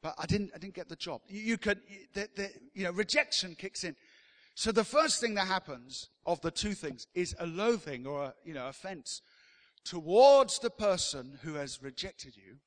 but 0.02 0.14
I 0.18 0.26
didn't, 0.26 0.50
I 0.54 0.58
didn't 0.58 0.74
get 0.74 0.88
the 0.88 0.96
job. 0.96 1.22
You, 1.28 1.40
you 1.40 1.58
could, 1.58 1.80
the, 2.12 2.28
the, 2.34 2.50
you 2.74 2.84
know, 2.84 2.90
rejection 2.90 3.54
kicks 3.54 3.84
in. 3.84 3.94
So 4.54 4.72
the 4.72 4.84
first 4.84 5.20
thing 5.20 5.34
that 5.34 5.46
happens 5.46 6.10
of 6.26 6.40
the 6.42 6.50
two 6.50 6.74
things 6.74 7.06
is 7.14 7.34
a 7.38 7.46
loathing 7.46 8.06
or 8.06 8.24
a, 8.24 8.34
you 8.44 8.52
know, 8.52 8.66
offense 8.66 9.22
towards 9.84 10.58
the 10.58 10.70
person 10.70 11.38
who 11.42 11.54
has 11.54 11.82
rejected 11.82 12.36
you. 12.36 12.58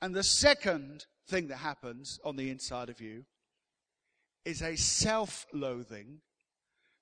And 0.00 0.14
the 0.14 0.22
second 0.22 1.06
thing 1.28 1.48
that 1.48 1.58
happens 1.58 2.18
on 2.24 2.36
the 2.36 2.50
inside 2.50 2.88
of 2.88 3.00
you 3.00 3.24
is 4.44 4.62
a 4.62 4.76
self 4.76 5.46
loathing 5.52 6.20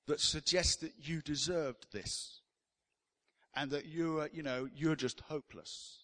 that 0.07 0.21
suggests 0.21 0.77
that 0.77 0.93
you 0.99 1.23
deserved 1.23 1.87
this 1.93 2.41
and 3.55 3.71
that 3.71 3.87
you 3.87 4.21
are, 4.21 4.29
you 4.33 4.43
know, 4.43 4.69
you're 4.75 4.97
just 4.97 5.21
hopeless 5.21 6.01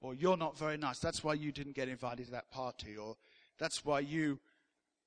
or 0.00 0.14
you're 0.14 0.36
not 0.36 0.56
very 0.56 0.76
nice. 0.76 0.98
That's 0.98 1.22
why 1.22 1.34
you 1.34 1.52
didn't 1.52 1.74
get 1.74 1.88
invited 1.88 2.26
to 2.26 2.32
that 2.32 2.50
party 2.50 2.96
or 2.96 3.16
that's 3.58 3.84
why 3.84 4.00
you 4.00 4.40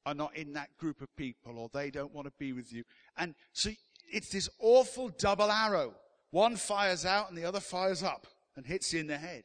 are 0.06 0.14
not 0.14 0.36
in 0.36 0.54
that 0.54 0.78
group 0.78 1.02
of 1.02 1.16
people 1.16 1.58
or 1.58 1.70
they 1.74 1.90
don't 1.90 2.14
want 2.14 2.28
to 2.28 2.34
be 2.38 2.54
with 2.54 2.72
you. 2.72 2.84
And 3.18 3.36
so 3.52 3.72
it's 4.12 4.30
this 4.30 4.50
awful 4.60 5.10
double 5.10 5.52
arrow. 5.52 5.94
One 6.34 6.56
fires 6.56 7.06
out 7.06 7.30
and 7.30 7.38
the 7.38 7.46
other 7.46 7.60
fires 7.60 8.02
up 8.02 8.26
and 8.56 8.66
hits 8.66 8.92
you 8.92 9.00
in 9.00 9.06
the 9.06 9.20
head. 9.20 9.44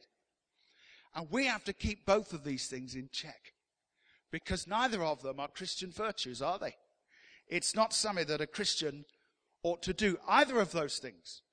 And 1.13 1.27
we 1.29 1.45
have 1.45 1.63
to 1.65 1.73
keep 1.73 2.03
both 2.03 2.33
of 2.33 2.43
these 2.43 2.65
things 2.65 2.95
in 2.95 3.09
check 3.13 3.53
because 4.31 4.65
neither 4.65 5.03
of 5.03 5.21
them 5.21 5.39
are 5.39 5.47
Christian 5.47 5.91
virtues, 5.91 6.41
are 6.41 6.57
they? 6.57 6.75
It's 7.47 7.75
not 7.75 7.93
something 7.93 8.25
that 8.25 8.41
a 8.41 8.47
Christian 8.47 9.05
ought 9.61 9.83
to 9.83 9.93
do, 9.93 10.17
either 10.27 10.59
of 10.59 10.71
those 10.71 10.97
things. 10.97 11.43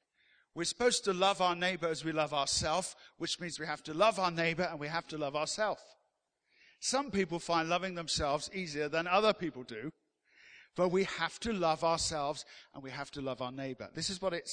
We're 0.55 0.65
supposed 0.65 1.05
to 1.05 1.13
love 1.13 1.43
our 1.43 1.55
neighbor 1.55 1.89
as 1.89 2.03
we 2.03 2.13
love 2.13 2.33
ourselves, 2.33 2.97
which 3.19 3.39
means 3.39 3.61
we 3.61 3.67
have 3.67 3.83
to 3.83 3.93
love 3.93 4.19
our 4.19 4.31
neighbor 4.31 4.67
and 4.71 4.81
we 4.81 4.89
have 4.89 5.07
to 5.09 5.19
love 5.19 5.37
ourselves. 5.37 5.83
Some 6.81 7.11
people 7.11 7.41
find 7.41 7.69
loving 7.69 7.95
themselves 7.95 8.49
easier 8.55 8.89
than 8.89 9.07
other 9.07 9.35
people 9.35 9.65
do, 9.65 9.91
but 10.77 10.89
we 10.89 11.05
have 11.05 11.39
to 11.41 11.53
love 11.53 11.85
ourselves 11.85 12.47
and 12.73 12.83
we 12.83 12.91
have 12.91 13.11
to 13.11 13.21
love 13.21 13.43
our 13.43 13.53
neighbor. 13.53 13.91
This 13.95 14.09
is 14.09 14.23
what 14.23 14.33
it 14.33 14.49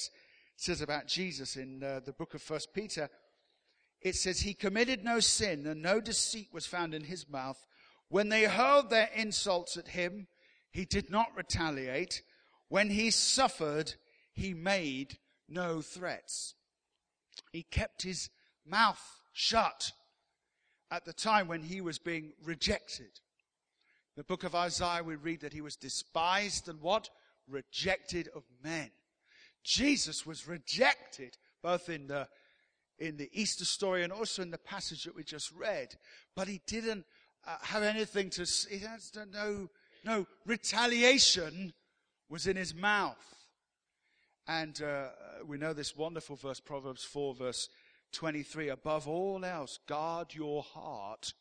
says 0.56 0.80
about 0.80 1.06
Jesus 1.06 1.56
in 1.56 1.82
uh, 1.82 2.00
the 2.04 2.12
book 2.12 2.34
of 2.34 2.42
First 2.42 2.72
Peter. 2.72 3.08
It 4.00 4.14
says, 4.14 4.40
He 4.40 4.54
committed 4.54 5.04
no 5.04 5.20
sin 5.20 5.66
and 5.66 5.82
no 5.82 6.00
deceit 6.00 6.48
was 6.52 6.66
found 6.66 6.94
in 6.94 7.04
his 7.04 7.28
mouth. 7.28 7.66
When 8.08 8.28
they 8.28 8.44
hurled 8.44 8.90
their 8.90 9.08
insults 9.14 9.76
at 9.76 9.88
him, 9.88 10.28
he 10.70 10.84
did 10.84 11.10
not 11.10 11.36
retaliate. 11.36 12.22
When 12.68 12.90
he 12.90 13.10
suffered, 13.10 13.94
he 14.32 14.54
made 14.54 15.18
no 15.48 15.80
threats. 15.80 16.54
He 17.52 17.62
kept 17.62 18.02
his 18.02 18.30
mouth 18.66 19.20
shut 19.32 19.92
at 20.90 21.04
the 21.04 21.12
time 21.12 21.48
when 21.48 21.62
he 21.62 21.80
was 21.80 21.98
being 21.98 22.32
rejected. 22.44 23.20
The 24.16 24.24
book 24.24 24.44
of 24.44 24.54
Isaiah, 24.54 25.02
we 25.02 25.16
read 25.16 25.40
that 25.40 25.52
he 25.52 25.60
was 25.60 25.76
despised 25.76 26.68
and 26.68 26.80
what? 26.80 27.10
Rejected 27.48 28.28
of 28.34 28.44
men. 28.62 28.90
Jesus 29.64 30.26
was 30.26 30.46
rejected 30.46 31.38
both 31.62 31.88
in 31.88 32.06
the, 32.06 32.28
in 32.98 33.16
the 33.16 33.30
Easter 33.32 33.64
story 33.64 34.04
and 34.04 34.12
also 34.12 34.42
in 34.42 34.50
the 34.50 34.58
passage 34.58 35.04
that 35.04 35.16
we 35.16 35.24
just 35.24 35.50
read. 35.52 35.96
But 36.36 36.46
he 36.46 36.60
didn't 36.66 37.06
uh, 37.46 37.56
have 37.62 37.82
anything 37.82 38.30
to, 38.30 38.44
he 38.70 38.78
has 38.80 39.10
no, 39.32 39.70
no 40.04 40.26
retaliation 40.46 41.72
was 42.28 42.46
in 42.46 42.56
his 42.56 42.74
mouth. 42.74 43.16
And 44.46 44.80
uh, 44.82 45.08
we 45.46 45.56
know 45.56 45.72
this 45.72 45.96
wonderful 45.96 46.36
verse, 46.36 46.60
Proverbs 46.60 47.02
4, 47.02 47.34
verse 47.34 47.70
23 48.12 48.68
above 48.68 49.08
all 49.08 49.44
else 49.44 49.78
guard 49.88 50.34
your 50.34 50.62
heart 50.62 51.32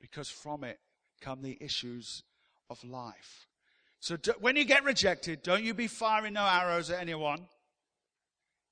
because 0.00 0.30
from 0.30 0.64
it 0.64 0.78
come 1.20 1.42
the 1.42 1.58
issues 1.60 2.22
of 2.70 2.82
life 2.82 3.47
so 4.00 4.16
do, 4.16 4.32
when 4.40 4.56
you 4.56 4.64
get 4.64 4.84
rejected 4.84 5.42
don't 5.42 5.64
you 5.64 5.74
be 5.74 5.86
firing 5.86 6.34
no 6.34 6.44
arrows 6.44 6.90
at 6.90 7.00
anyone. 7.00 7.46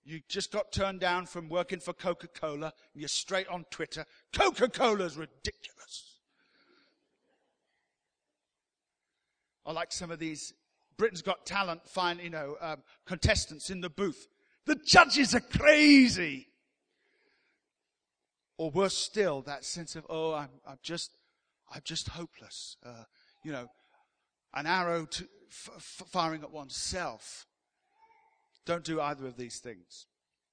You 0.04 0.20
just 0.28 0.52
got 0.52 0.70
turned 0.70 1.00
down 1.00 1.26
from 1.26 1.48
working 1.48 1.80
for 1.80 1.92
coca-cola 1.92 2.72
and 2.92 3.00
you're 3.00 3.08
straight 3.08 3.48
on 3.48 3.64
twitter. 3.70 4.04
Coca-cola's 4.32 5.16
ridiculous. 5.16 6.20
I 9.64 9.72
like 9.72 9.90
some 9.90 10.12
of 10.12 10.20
these 10.20 10.52
britain's 10.96 11.22
got 11.22 11.44
talent 11.44 11.88
fine 11.88 12.20
you 12.20 12.30
know 12.30 12.56
um, 12.60 12.82
contestants 13.04 13.68
in 13.68 13.80
the 13.80 13.90
booth. 13.90 14.28
The 14.66 14.74
judges 14.74 15.34
are 15.34 15.40
crazy. 15.40 16.48
Or 18.58 18.70
worse 18.70 18.96
still, 18.96 19.42
that 19.42 19.64
sense 19.64 19.96
of, 19.96 20.06
oh, 20.08 20.32
I'm, 20.32 20.48
I'm 20.66 20.78
just, 20.82 21.12
I'm 21.72 21.82
just 21.84 22.08
hopeless. 22.08 22.76
Uh, 22.84 23.04
you 23.44 23.52
know, 23.52 23.68
an 24.54 24.66
arrow 24.66 25.06
to, 25.06 25.24
f- 25.50 26.02
firing 26.10 26.42
at 26.42 26.50
oneself. 26.50 27.46
Don't 28.64 28.84
do 28.84 29.00
either 29.00 29.26
of 29.26 29.36
these 29.36 29.58
things 29.58 30.06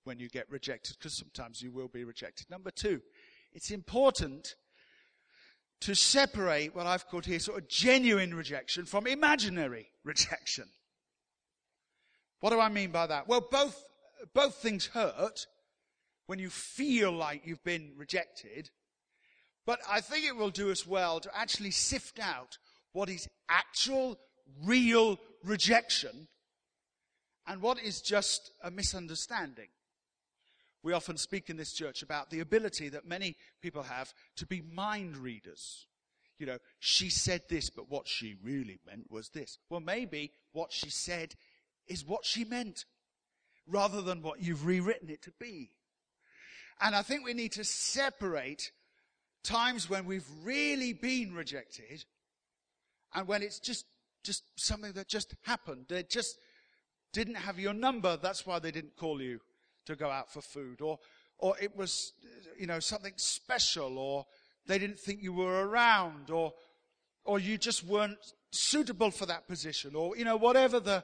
when 0.04 0.20
you 0.20 0.30
get 0.30 0.50
rejected, 0.50 0.98
because 0.98 1.14
sometimes 1.14 1.62
you 1.62 1.72
will 1.72 1.88
be 1.88 2.04
rejected. 2.04 2.50
Number 2.50 2.72
two, 2.72 3.02
it's 3.54 3.72
important 3.72 4.56
to 5.82 5.96
separate 5.96 6.76
what 6.76 6.86
I've 6.86 7.08
called 7.08 7.26
here 7.26 7.40
sort 7.40 7.62
of 7.62 7.68
genuine 7.68 8.34
rejection 8.34 8.86
from 8.86 9.08
imaginary 9.08 9.90
rejection. 10.04 10.66
What 12.40 12.52
do 12.52 12.60
I 12.60 12.70
mean 12.70 12.92
by 12.92 13.08
that? 13.08 13.28
Well, 13.28 13.48
both, 13.50 13.82
both 14.34 14.56
things 14.56 14.88
hurt, 14.88 15.48
when 16.28 16.40
you 16.40 16.50
feel 16.50 17.12
like 17.12 17.46
you've 17.46 17.64
been 17.64 17.94
rejected. 17.98 18.70
But 19.66 19.80
I 19.90 20.02
think 20.02 20.26
it 20.26 20.36
will 20.36 20.50
do 20.50 20.72
us 20.72 20.86
well 20.86 21.20
to 21.20 21.38
actually 21.38 21.72
sift 21.72 22.20
out 22.20 22.58
what 22.94 23.10
is 23.10 23.28
actual, 23.50 24.18
real 24.64 25.20
rejection 25.44 26.28
and 27.46 27.62
what 27.62 27.82
is 27.82 28.02
just 28.02 28.52
a 28.64 28.72
misunderstanding. 28.72 29.68
We 30.84 30.94
often 30.94 31.18
speak 31.18 31.50
in 31.50 31.58
this 31.58 31.74
church 31.74 32.02
about 32.02 32.30
the 32.30 32.40
ability 32.40 32.90
that 32.90 33.08
many 33.08 33.36
people 33.62 33.84
have 33.84 34.14
to 34.38 34.46
be 34.46 34.62
mind 34.62 35.18
readers. 35.18 35.88
You 36.40 36.46
know, 36.46 36.58
she 36.80 37.10
said 37.10 37.44
this, 37.50 37.70
but 37.70 37.90
what 37.90 38.08
she 38.08 38.36
really 38.44 38.80
meant 38.86 39.10
was 39.10 39.30
this. 39.30 39.58
Well, 39.70 39.80
maybe 39.80 40.32
what 40.52 40.74
she 40.74 40.90
said 40.90 41.36
is 41.88 42.06
what 42.06 42.26
she 42.26 42.44
meant 42.44 42.86
rather 43.68 44.02
than 44.02 44.22
what 44.22 44.42
you've 44.42 44.66
rewritten 44.66 45.10
it 45.10 45.22
to 45.24 45.32
be. 45.40 45.72
And 46.82 46.96
I 46.96 47.02
think 47.02 47.24
we 47.24 47.34
need 47.34 47.54
to 47.54 47.64
separate 47.64 48.72
times 49.44 49.90
when 49.90 50.06
we've 50.06 50.28
really 50.44 50.92
been 50.92 51.34
rejected 51.34 52.04
and 53.13 53.27
when 53.27 53.41
it's 53.41 53.60
just, 53.60 53.86
just 54.24 54.43
something 54.55 54.93
that 54.93 55.08
just 55.08 55.36
happened. 55.43 55.86
They 55.89 56.03
just 56.03 56.38
didn't 57.12 57.36
have 57.36 57.60
your 57.60 57.74
number. 57.74 58.17
That's 58.17 58.46
why 58.46 58.60
they 58.60 58.72
didn't 58.72 58.96
call 58.98 59.22
you 59.22 59.39
to 59.86 59.96
go 59.96 60.10
out 60.10 60.32
for 60.32 60.41
food. 60.41 60.82
Or, 60.82 61.00
or 61.38 61.55
it 61.62 61.75
was, 61.75 62.13
you 62.58 62.67
know, 62.67 62.79
something 62.79 63.13
special 63.17 63.98
or 63.98 64.25
they 64.65 64.79
didn't 64.79 65.00
think 65.00 65.22
you 65.22 65.34
were 65.34 65.67
around 65.67 66.29
or, 66.29 66.53
or 67.25 67.39
you 67.39 67.58
just 67.58 67.84
weren't 67.84 68.17
suitable 68.51 69.12
for 69.12 69.25
that 69.25 69.48
position 69.48 69.96
or, 69.96 70.17
you 70.17 70.25
know, 70.25 70.38
whatever 70.38 70.79
the, 70.79 71.03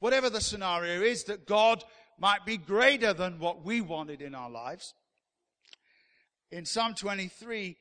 whatever 0.00 0.28
the 0.28 0.40
scenario 0.40 1.00
is 1.00 1.24
that 1.24 1.46
God 1.46 1.84
might 2.18 2.44
be 2.44 2.56
greater 2.56 3.12
than 3.12 3.38
what 3.38 3.64
we 3.64 3.80
wanted 3.80 4.22
in 4.22 4.34
our 4.34 4.50
lives. 4.50 4.94
In 6.50 6.64
Psalm 6.64 6.94
23, 6.94 7.76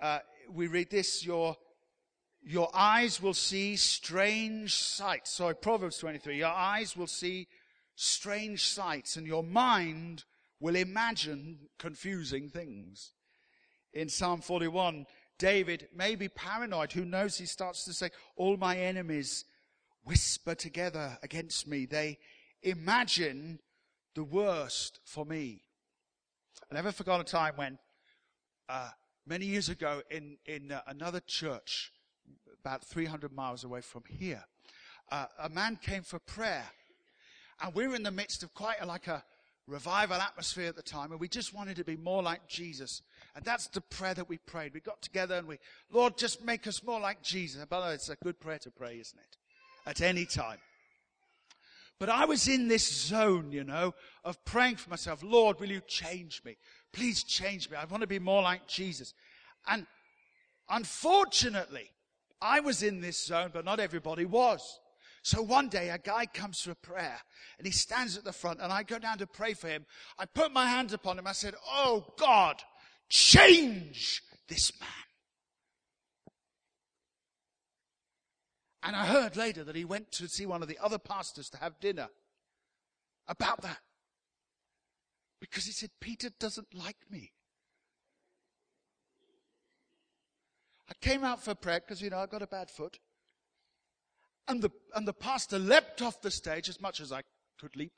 uh, 0.00 0.18
we 0.50 0.66
read 0.66 0.90
this, 0.90 1.24
your, 1.24 1.56
your 2.42 2.70
eyes 2.74 3.20
will 3.20 3.34
see 3.34 3.76
strange 3.76 4.74
sights. 4.74 5.32
Sorry, 5.32 5.54
Proverbs 5.54 5.98
23. 5.98 6.38
Your 6.38 6.48
eyes 6.48 6.96
will 6.96 7.06
see 7.06 7.48
strange 7.94 8.64
sights 8.64 9.16
and 9.16 9.26
your 9.26 9.42
mind 9.42 10.24
will 10.60 10.76
imagine 10.76 11.58
confusing 11.78 12.48
things. 12.48 13.12
In 13.92 14.08
Psalm 14.08 14.40
41, 14.40 15.06
David 15.38 15.88
may 15.94 16.14
be 16.14 16.28
paranoid. 16.28 16.92
Who 16.92 17.04
knows? 17.04 17.38
He 17.38 17.46
starts 17.46 17.84
to 17.84 17.92
say, 17.92 18.10
all 18.36 18.56
my 18.56 18.76
enemies 18.76 19.44
whisper 20.04 20.54
together 20.54 21.18
against 21.22 21.66
me. 21.66 21.86
They 21.86 22.18
imagine 22.62 23.60
the 24.14 24.24
worst 24.24 25.00
for 25.04 25.24
me. 25.24 25.62
I 26.70 26.74
never 26.74 26.92
forgot 26.92 27.20
a 27.20 27.24
time 27.24 27.54
when 27.56 27.78
uh, 28.68 28.90
many 29.26 29.46
years 29.46 29.68
ago 29.68 30.02
in, 30.10 30.38
in 30.46 30.72
uh, 30.72 30.80
another 30.86 31.20
church 31.20 31.92
about 32.60 32.84
300 32.84 33.32
miles 33.32 33.64
away 33.64 33.80
from 33.80 34.02
here. 34.08 34.44
Uh, 35.10 35.26
a 35.42 35.48
man 35.48 35.78
came 35.80 36.02
for 36.02 36.18
prayer. 36.18 36.66
And 37.60 37.74
we 37.74 37.88
were 37.88 37.94
in 37.94 38.02
the 38.02 38.10
midst 38.10 38.42
of 38.42 38.54
quite 38.54 38.76
a, 38.80 38.86
like 38.86 39.08
a 39.08 39.24
revival 39.66 40.16
atmosphere 40.16 40.68
at 40.68 40.76
the 40.76 40.82
time. 40.82 41.10
And 41.10 41.20
we 41.20 41.28
just 41.28 41.54
wanted 41.54 41.76
to 41.76 41.84
be 41.84 41.96
more 41.96 42.22
like 42.22 42.46
Jesus. 42.48 43.02
And 43.34 43.44
that's 43.44 43.68
the 43.68 43.80
prayer 43.80 44.14
that 44.14 44.28
we 44.28 44.38
prayed. 44.38 44.74
We 44.74 44.80
got 44.80 45.02
together 45.02 45.36
and 45.36 45.48
we, 45.48 45.58
Lord, 45.90 46.16
just 46.16 46.44
make 46.44 46.66
us 46.66 46.82
more 46.82 47.00
like 47.00 47.22
Jesus. 47.22 47.64
But 47.68 47.92
it's 47.92 48.08
a 48.08 48.16
good 48.16 48.40
prayer 48.40 48.58
to 48.60 48.70
pray, 48.70 48.98
isn't 49.00 49.18
it? 49.18 49.36
At 49.86 50.00
any 50.00 50.24
time. 50.24 50.58
But 51.98 52.10
I 52.10 52.26
was 52.26 52.46
in 52.46 52.68
this 52.68 52.86
zone, 52.86 53.50
you 53.50 53.64
know, 53.64 53.92
of 54.24 54.44
praying 54.44 54.76
for 54.76 54.88
myself. 54.90 55.22
Lord, 55.22 55.58
will 55.58 55.70
you 55.70 55.80
change 55.80 56.42
me? 56.44 56.56
Please 56.92 57.24
change 57.24 57.68
me. 57.68 57.76
I 57.76 57.84
want 57.86 58.02
to 58.02 58.06
be 58.06 58.20
more 58.20 58.42
like 58.42 58.68
Jesus. 58.68 59.14
And 59.66 59.84
unfortunately, 60.68 61.90
I 62.40 62.60
was 62.60 62.82
in 62.82 63.00
this 63.00 63.24
zone, 63.24 63.50
but 63.52 63.64
not 63.64 63.80
everybody 63.80 64.24
was. 64.24 64.80
So 65.22 65.42
one 65.42 65.68
day 65.68 65.90
a 65.90 65.98
guy 65.98 66.26
comes 66.26 66.60
for 66.60 66.70
a 66.70 66.76
prayer 66.76 67.18
and 67.58 67.66
he 67.66 67.72
stands 67.72 68.16
at 68.16 68.24
the 68.24 68.32
front 68.32 68.60
and 68.60 68.72
I 68.72 68.82
go 68.82 68.98
down 68.98 69.18
to 69.18 69.26
pray 69.26 69.54
for 69.54 69.68
him. 69.68 69.84
I 70.18 70.26
put 70.26 70.52
my 70.52 70.66
hands 70.66 70.92
upon 70.92 71.18
him. 71.18 71.26
I 71.26 71.32
said, 71.32 71.54
Oh 71.70 72.14
God, 72.16 72.62
change 73.08 74.22
this 74.48 74.72
man. 74.80 74.88
And 78.82 78.94
I 78.94 79.06
heard 79.06 79.36
later 79.36 79.64
that 79.64 79.76
he 79.76 79.84
went 79.84 80.12
to 80.12 80.28
see 80.28 80.46
one 80.46 80.62
of 80.62 80.68
the 80.68 80.78
other 80.82 80.98
pastors 80.98 81.50
to 81.50 81.58
have 81.58 81.80
dinner 81.80 82.08
about 83.26 83.60
that. 83.62 83.80
Because 85.40 85.66
he 85.66 85.72
said, 85.72 85.90
Peter 86.00 86.30
doesn't 86.38 86.74
like 86.74 86.96
me. 87.10 87.32
I 90.88 90.94
came 91.00 91.24
out 91.24 91.42
for 91.42 91.54
prayer 91.54 91.80
because, 91.80 92.00
you 92.00 92.10
know, 92.10 92.18
I 92.18 92.26
got 92.26 92.42
a 92.42 92.46
bad 92.46 92.70
foot. 92.70 92.98
And 94.46 94.62
the, 94.62 94.70
and 94.94 95.06
the 95.06 95.12
pastor 95.12 95.58
leapt 95.58 96.00
off 96.00 96.22
the 96.22 96.30
stage 96.30 96.68
as 96.68 96.80
much 96.80 97.00
as 97.00 97.12
I 97.12 97.22
could 97.60 97.76
leap, 97.76 97.92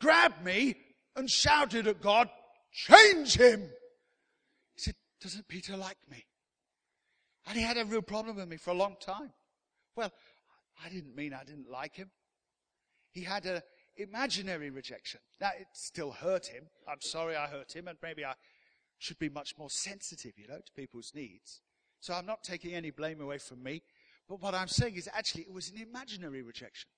grabbed 0.00 0.44
me 0.44 0.76
and 1.16 1.28
shouted 1.28 1.88
at 1.88 2.00
God, 2.00 2.28
change 2.72 3.36
him. 3.36 3.60
He 4.74 4.80
said, 4.80 4.94
doesn't 5.20 5.48
Peter 5.48 5.76
like 5.76 5.98
me? 6.08 6.24
And 7.46 7.56
he 7.56 7.64
had 7.64 7.76
a 7.76 7.84
real 7.84 8.02
problem 8.02 8.36
with 8.36 8.48
me 8.48 8.56
for 8.56 8.70
a 8.70 8.74
long 8.74 8.94
time. 9.04 9.32
Well, 9.96 10.12
I 10.84 10.88
didn't 10.88 11.16
mean 11.16 11.34
I 11.34 11.44
didn't 11.44 11.70
like 11.70 11.96
him. 11.96 12.10
He 13.10 13.24
had 13.24 13.46
a 13.46 13.62
imaginary 13.96 14.70
rejection. 14.70 15.20
Now, 15.40 15.50
it 15.58 15.66
still 15.72 16.12
hurt 16.12 16.46
him. 16.46 16.64
I'm 16.88 17.00
sorry 17.00 17.36
I 17.36 17.46
hurt 17.46 17.74
him, 17.74 17.88
and 17.88 17.98
maybe 18.02 18.24
I 18.24 18.34
should 18.98 19.18
be 19.18 19.28
much 19.28 19.54
more 19.58 19.68
sensitive, 19.70 20.32
you 20.38 20.46
know, 20.48 20.58
to 20.58 20.72
people's 20.74 21.12
needs. 21.14 21.60
So 22.02 22.12
I'm 22.14 22.26
not 22.26 22.42
taking 22.42 22.74
any 22.74 22.90
blame 22.90 23.20
away 23.20 23.38
from 23.38 23.62
me. 23.62 23.80
But 24.28 24.42
what 24.42 24.56
I'm 24.56 24.66
saying 24.66 24.96
is 24.96 25.08
actually 25.14 25.42
it 25.42 25.52
was 25.52 25.70
an 25.70 25.80
imaginary 25.80 26.42
rejection. 26.42 26.88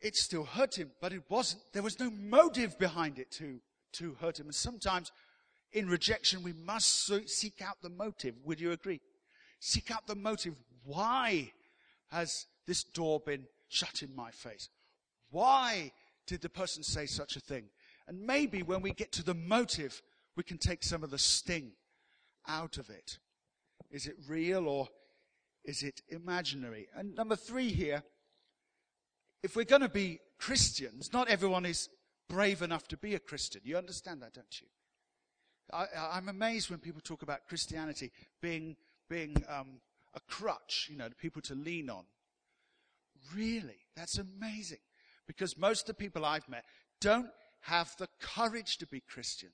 It 0.00 0.16
still 0.16 0.42
hurt 0.42 0.76
him, 0.76 0.90
but 1.00 1.12
it 1.12 1.22
wasn't, 1.28 1.62
there 1.72 1.84
was 1.84 2.00
no 2.00 2.10
motive 2.10 2.76
behind 2.80 3.20
it 3.20 3.30
to, 3.32 3.60
to 3.92 4.16
hurt 4.20 4.40
him. 4.40 4.46
And 4.46 4.54
sometimes 4.54 5.12
in 5.72 5.88
rejection, 5.88 6.42
we 6.42 6.52
must 6.52 7.12
seek 7.28 7.62
out 7.62 7.80
the 7.80 7.90
motive. 7.90 8.34
Would 8.44 8.60
you 8.60 8.72
agree? 8.72 9.00
Seek 9.60 9.92
out 9.92 10.08
the 10.08 10.16
motive. 10.16 10.56
Why 10.84 11.52
has 12.10 12.46
this 12.66 12.82
door 12.82 13.20
been 13.24 13.44
shut 13.68 14.02
in 14.02 14.16
my 14.16 14.32
face? 14.32 14.68
Why 15.30 15.92
did 16.26 16.40
the 16.40 16.48
person 16.48 16.82
say 16.82 17.06
such 17.06 17.36
a 17.36 17.40
thing? 17.40 17.66
And 18.08 18.20
maybe 18.20 18.64
when 18.64 18.82
we 18.82 18.90
get 18.90 19.12
to 19.12 19.22
the 19.22 19.34
motive, 19.34 20.02
we 20.34 20.42
can 20.42 20.58
take 20.58 20.82
some 20.82 21.04
of 21.04 21.12
the 21.12 21.18
sting 21.18 21.70
out 22.48 22.78
of 22.78 22.90
it. 22.90 23.18
Is 23.90 24.06
it 24.06 24.16
real 24.28 24.68
or 24.68 24.88
is 25.64 25.82
it 25.82 26.00
imaginary? 26.08 26.88
And 26.96 27.14
number 27.14 27.36
three 27.36 27.70
here, 27.70 28.02
if 29.42 29.56
we're 29.56 29.64
going 29.64 29.82
to 29.82 29.88
be 29.88 30.20
Christians, 30.38 31.12
not 31.12 31.28
everyone 31.28 31.66
is 31.66 31.88
brave 32.28 32.62
enough 32.62 32.88
to 32.88 32.96
be 32.96 33.14
a 33.14 33.20
Christian. 33.20 33.60
You 33.64 33.76
understand 33.76 34.22
that, 34.22 34.34
don't 34.34 34.60
you? 34.60 34.66
I, 35.72 36.18
am 36.18 36.28
amazed 36.28 36.70
when 36.70 36.80
people 36.80 37.00
talk 37.00 37.22
about 37.22 37.46
Christianity 37.48 38.12
being, 38.40 38.76
being 39.08 39.42
um, 39.48 39.80
a 40.14 40.20
crutch, 40.20 40.88
you 40.90 40.96
know, 40.96 41.08
people 41.18 41.42
to 41.42 41.54
lean 41.54 41.88
on. 41.88 42.04
Really? 43.34 43.86
That's 43.96 44.18
amazing. 44.18 44.78
Because 45.26 45.56
most 45.56 45.82
of 45.82 45.86
the 45.86 46.02
people 46.02 46.24
I've 46.24 46.48
met 46.48 46.64
don't 47.00 47.30
have 47.62 47.94
the 47.98 48.08
courage 48.20 48.78
to 48.78 48.86
be 48.86 49.00
Christians. 49.00 49.52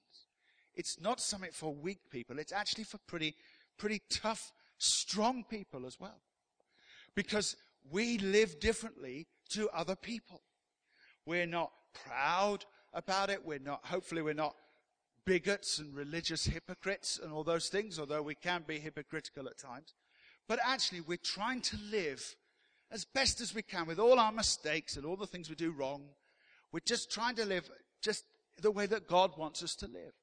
It's 0.79 1.01
not 1.01 1.21
something 1.21 1.51
for 1.53 1.75
weak 1.75 1.99
people. 2.09 2.39
It's 2.39 2.53
actually 2.53 2.85
for 2.85 2.99
pretty, 3.09 3.35
pretty 3.77 4.01
tough, 4.09 4.53
strong 4.79 5.45
people 5.51 5.85
as 5.85 5.99
well. 5.99 6.21
Because 7.17 7.57
we 7.91 8.17
live 8.19 8.61
differently 8.61 9.27
to 9.51 9.69
other 9.71 9.97
people. 9.97 10.41
We're 11.27 11.47
not 11.47 11.73
proud 12.07 12.65
about 12.95 13.29
it. 13.29 13.45
We're 13.45 13.59
not, 13.59 13.85
hopefully 13.87 14.23
we're 14.23 14.35
not 14.35 14.55
bigots 15.25 15.81
and 15.81 15.95
religious 15.97 16.45
hypocrites 16.45 17.19
and 17.21 17.33
all 17.33 17.43
those 17.43 17.69
things, 17.69 17.99
although 17.99 18.23
we 18.23 18.37
can 18.37 18.63
be 18.65 18.79
hypocritical 18.79 19.49
at 19.49 19.59
times. 19.59 19.95
But 20.47 20.61
actually, 20.65 21.01
we're 21.01 21.19
trying 21.19 21.61
to 21.63 21.77
live 21.91 22.37
as 22.93 23.05
best 23.05 23.41
as 23.41 23.53
we 23.53 23.63
can 23.63 23.85
with 23.85 23.99
all 23.99 24.21
our 24.21 24.33
mistakes 24.33 24.97
and 24.97 25.05
all 25.05 25.17
the 25.17 25.27
things 25.27 25.51
we 25.51 25.57
do 25.57 25.73
wrong. 25.73 26.05
We're 26.71 26.81
just 26.87 27.11
trying 27.11 27.35
to 27.35 27.45
live 27.45 27.69
just 28.01 28.25
the 28.63 28.71
way 28.71 28.87
that 28.87 29.09
God 29.09 29.37
wants 29.37 29.63
us 29.65 29.75
to 29.77 29.87
live. 29.87 30.15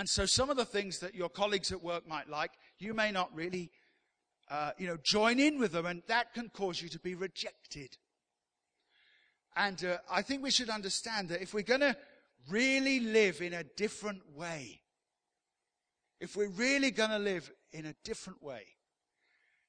And 0.00 0.08
so 0.08 0.24
some 0.24 0.48
of 0.48 0.56
the 0.56 0.64
things 0.64 1.00
that 1.00 1.14
your 1.14 1.28
colleagues 1.28 1.72
at 1.72 1.82
work 1.82 2.08
might 2.08 2.26
like, 2.26 2.52
you 2.78 2.94
may 2.94 3.12
not 3.12 3.28
really, 3.34 3.70
uh, 4.50 4.70
you 4.78 4.86
know, 4.86 4.96
join 4.96 5.38
in 5.38 5.58
with 5.58 5.72
them, 5.72 5.84
and 5.84 6.02
that 6.06 6.32
can 6.32 6.48
cause 6.48 6.80
you 6.80 6.88
to 6.88 6.98
be 6.98 7.14
rejected. 7.14 7.98
And 9.56 9.84
uh, 9.84 9.98
I 10.10 10.22
think 10.22 10.42
we 10.42 10.52
should 10.52 10.70
understand 10.70 11.28
that 11.28 11.42
if 11.42 11.52
we're 11.52 11.64
going 11.64 11.80
to 11.80 11.94
really 12.48 13.00
live 13.00 13.42
in 13.42 13.52
a 13.52 13.62
different 13.62 14.22
way, 14.34 14.80
if 16.18 16.34
we're 16.34 16.48
really 16.48 16.90
going 16.90 17.10
to 17.10 17.18
live 17.18 17.52
in 17.70 17.84
a 17.84 17.94
different 18.02 18.42
way, 18.42 18.62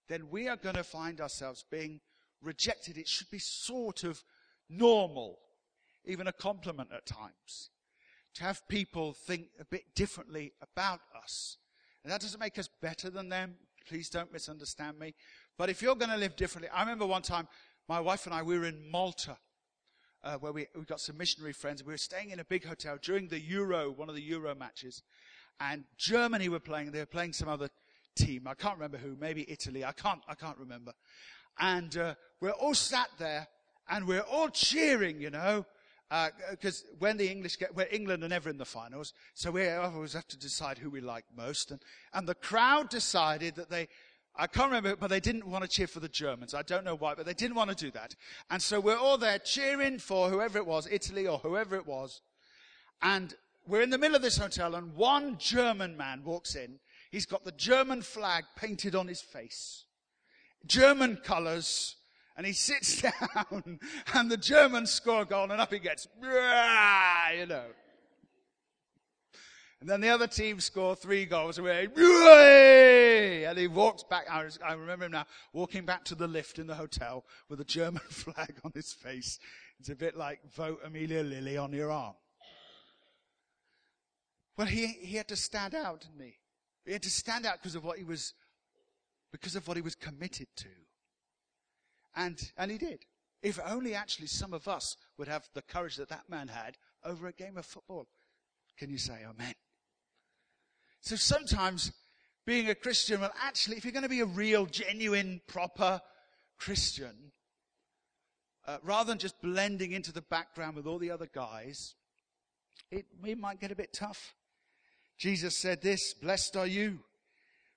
then 0.07 0.29
we 0.29 0.47
are 0.47 0.55
going 0.55 0.75
to 0.75 0.85
find 0.85 1.19
ourselves 1.19 1.65
being 1.69 1.99
rejected. 2.41 2.97
It 2.97 3.09
should 3.09 3.29
be 3.31 3.39
sort 3.39 4.05
of 4.05 4.23
normal, 4.69 5.39
even 6.05 6.27
a 6.27 6.31
compliment 6.31 6.91
at 6.95 7.05
times, 7.05 7.69
to 8.35 8.43
have 8.43 8.67
people 8.67 9.13
think 9.13 9.47
a 9.59 9.65
bit 9.65 9.93
differently 9.95 10.53
about 10.61 11.01
us. 11.21 11.57
And 12.03 12.11
that 12.11 12.21
doesn't 12.21 12.39
make 12.39 12.57
us 12.57 12.69
better 12.81 13.09
than 13.09 13.29
them. 13.29 13.55
Please 13.87 14.09
don't 14.09 14.31
misunderstand 14.31 14.97
me. 14.97 15.13
But 15.57 15.69
if 15.69 15.81
you're 15.81 15.95
going 15.95 16.11
to 16.11 16.17
live 16.17 16.35
differently, 16.35 16.69
I 16.73 16.81
remember 16.81 17.05
one 17.05 17.21
time 17.21 17.47
my 17.87 17.99
wife 17.99 18.25
and 18.25 18.33
I, 18.33 18.41
we 18.41 18.57
were 18.57 18.65
in 18.65 18.89
Malta 18.89 19.37
uh, 20.23 20.37
where 20.37 20.51
we, 20.51 20.67
we 20.75 20.83
got 20.83 20.99
some 20.99 21.17
missionary 21.17 21.53
friends. 21.53 21.83
We 21.83 21.93
were 21.93 21.97
staying 21.97 22.31
in 22.31 22.39
a 22.39 22.45
big 22.45 22.65
hotel 22.65 22.97
during 23.01 23.27
the 23.27 23.39
Euro, 23.39 23.91
one 23.91 24.09
of 24.09 24.15
the 24.15 24.21
Euro 24.23 24.55
matches. 24.55 25.03
And 25.59 25.83
Germany 25.97 26.49
were 26.49 26.59
playing. 26.59 26.91
They 26.91 26.99
were 26.99 27.05
playing 27.05 27.33
some 27.33 27.49
other 27.49 27.69
team. 28.15 28.47
I 28.47 28.53
can't 28.53 28.75
remember 28.75 28.97
who. 28.97 29.15
Maybe 29.19 29.49
Italy. 29.49 29.83
I 29.83 29.91
can't, 29.91 30.21
I 30.27 30.35
can't 30.35 30.57
remember. 30.57 30.93
And 31.59 31.95
uh, 31.97 32.15
we're 32.39 32.51
all 32.51 32.73
sat 32.73 33.09
there 33.17 33.47
and 33.89 34.07
we're 34.07 34.21
all 34.21 34.49
cheering, 34.49 35.21
you 35.21 35.29
know, 35.29 35.65
because 36.49 36.83
uh, 36.83 36.95
when 36.99 37.15
the 37.15 37.29
English 37.29 37.55
get, 37.55 37.73
where 37.73 37.87
England 37.89 38.23
are 38.23 38.27
never 38.27 38.49
in 38.49 38.57
the 38.57 38.65
finals, 38.65 39.13
so 39.33 39.49
we 39.49 39.69
always 39.69 40.13
have 40.13 40.27
to 40.27 40.37
decide 40.37 40.77
who 40.77 40.89
we 40.89 40.99
like 40.99 41.23
most. 41.35 41.71
And, 41.71 41.81
and 42.13 42.27
the 42.27 42.35
crowd 42.35 42.89
decided 42.89 43.55
that 43.55 43.69
they, 43.69 43.87
I 44.35 44.47
can't 44.47 44.67
remember, 44.67 44.95
but 44.97 45.09
they 45.09 45.21
didn't 45.21 45.47
want 45.47 45.63
to 45.63 45.69
cheer 45.69 45.87
for 45.87 46.01
the 46.01 46.09
Germans. 46.09 46.53
I 46.53 46.63
don't 46.63 46.83
know 46.83 46.95
why, 46.95 47.15
but 47.15 47.25
they 47.25 47.33
didn't 47.33 47.55
want 47.55 47.69
to 47.69 47.75
do 47.75 47.91
that. 47.91 48.15
And 48.49 48.61
so 48.61 48.79
we're 48.79 48.97
all 48.97 49.17
there 49.17 49.39
cheering 49.39 49.99
for 49.99 50.29
whoever 50.29 50.57
it 50.57 50.67
was, 50.67 50.87
Italy 50.91 51.27
or 51.27 51.39
whoever 51.39 51.77
it 51.77 51.87
was. 51.87 52.21
And 53.01 53.33
we're 53.65 53.81
in 53.81 53.89
the 53.89 53.97
middle 53.97 54.15
of 54.15 54.21
this 54.21 54.37
hotel 54.37 54.75
and 54.75 54.95
one 54.95 55.37
German 55.37 55.95
man 55.95 56.23
walks 56.25 56.55
in. 56.55 56.79
He's 57.09 57.25
got 57.25 57.45
the 57.45 57.51
German 57.51 58.01
flag 58.01 58.43
painted 58.57 58.95
on 58.95 59.07
his 59.07 59.21
face. 59.21 59.85
German 60.65 61.17
colors. 61.17 61.95
And 62.37 62.45
he 62.45 62.53
sits 62.53 63.01
down 63.23 63.79
and 64.13 64.31
the 64.31 64.37
Germans 64.37 64.91
score 64.91 65.23
a 65.23 65.25
goal 65.25 65.51
and 65.51 65.59
up 65.59 65.71
he 65.71 65.79
gets. 65.79 66.07
You 66.21 67.45
know. 67.45 67.65
And 69.81 69.89
then 69.89 69.99
the 69.99 70.09
other 70.09 70.27
team 70.27 70.59
score 70.59 70.95
three 70.95 71.25
goals 71.25 71.57
away. 71.57 71.87
And 73.45 73.57
he 73.57 73.67
walks 73.67 74.03
back. 74.03 74.25
I 74.29 74.73
remember 74.73 75.05
him 75.05 75.11
now 75.11 75.25
walking 75.53 75.85
back 75.85 76.05
to 76.05 76.15
the 76.15 76.27
lift 76.27 76.59
in 76.59 76.67
the 76.67 76.75
hotel 76.75 77.25
with 77.49 77.59
a 77.61 77.65
German 77.65 78.01
flag 78.09 78.59
on 78.63 78.71
his 78.75 78.93
face. 78.93 79.39
It's 79.79 79.89
a 79.89 79.95
bit 79.95 80.15
like 80.15 80.39
vote 80.53 80.79
Amelia 80.85 81.23
Lilly 81.23 81.57
on 81.57 81.73
your 81.73 81.91
arm. 81.91 82.13
Well, 84.55 84.67
he, 84.67 84.85
he 84.87 85.17
had 85.17 85.27
to 85.29 85.35
stand 85.35 85.73
out, 85.73 86.01
didn't 86.01 86.23
he? 86.23 86.35
He 86.85 86.93
had 86.93 87.01
to 87.01 87.09
stand 87.09 87.47
out 87.47 87.55
because 87.59 87.73
of 87.73 87.83
what 87.83 87.97
he 87.97 88.03
was, 88.03 88.35
because 89.31 89.55
of 89.55 89.67
what 89.67 89.77
he 89.77 89.81
was 89.81 89.95
committed 89.95 90.47
to. 90.57 90.67
And, 92.15 92.39
and 92.57 92.71
he 92.71 92.77
did. 92.77 93.05
If 93.41 93.59
only 93.65 93.95
actually 93.95 94.27
some 94.27 94.53
of 94.53 94.67
us 94.67 94.97
would 95.17 95.27
have 95.27 95.47
the 95.53 95.61
courage 95.61 95.95
that 95.95 96.09
that 96.09 96.29
man 96.29 96.47
had 96.47 96.77
over 97.03 97.27
a 97.27 97.33
game 97.33 97.57
of 97.57 97.65
football. 97.65 98.07
Can 98.77 98.89
you 98.89 98.97
say 98.97 99.19
amen? 99.23 99.53
So 101.01 101.15
sometimes 101.15 101.91
being 102.45 102.69
a 102.69 102.75
Christian, 102.75 103.21
well, 103.21 103.33
actually, 103.41 103.77
if 103.77 103.85
you're 103.85 103.91
going 103.91 104.03
to 104.03 104.09
be 104.09 104.19
a 104.19 104.25
real, 104.25 104.65
genuine, 104.65 105.41
proper 105.47 106.01
Christian, 106.59 107.31
uh, 108.67 108.77
rather 108.83 109.09
than 109.09 109.17
just 109.17 109.41
blending 109.41 109.91
into 109.91 110.11
the 110.11 110.21
background 110.21 110.75
with 110.75 110.85
all 110.85 110.99
the 110.99 111.09
other 111.09 111.27
guys, 111.33 111.95
it, 112.91 113.05
it 113.25 113.39
might 113.39 113.59
get 113.59 113.71
a 113.71 113.75
bit 113.75 113.93
tough. 113.93 114.35
Jesus 115.17 115.59
said 115.59 115.81
this, 115.81 116.13
blessed 116.13 116.55
are 116.55 116.67
you 116.67 116.99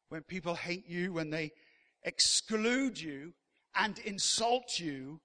when 0.08 0.22
people 0.22 0.54
hate 0.54 0.88
you, 0.88 1.12
when 1.12 1.30
they 1.30 1.52
exclude 2.04 3.00
you 3.00 3.32
and 3.76 3.98
insult 4.00 4.78
you 4.78 5.20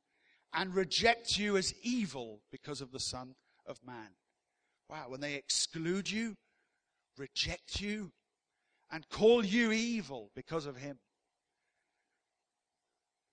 and 0.54 0.74
reject 0.74 1.38
you 1.38 1.58
as 1.58 1.74
evil 1.84 2.42
because 2.52 2.82
of 2.82 2.92
the 2.92 3.00
Son 3.00 3.36
of 3.66 3.80
Man. 3.86 4.16
Wow, 4.90 5.06
when 5.10 5.22
they 5.22 5.36
exclude 5.36 6.10
you 6.10 6.36
reject 7.20 7.82
you 7.82 8.12
and 8.90 9.08
call 9.10 9.46
you 9.46 9.72
evil 9.72 10.32
because 10.36 10.66
of 10.66 10.78
him. 10.78 10.98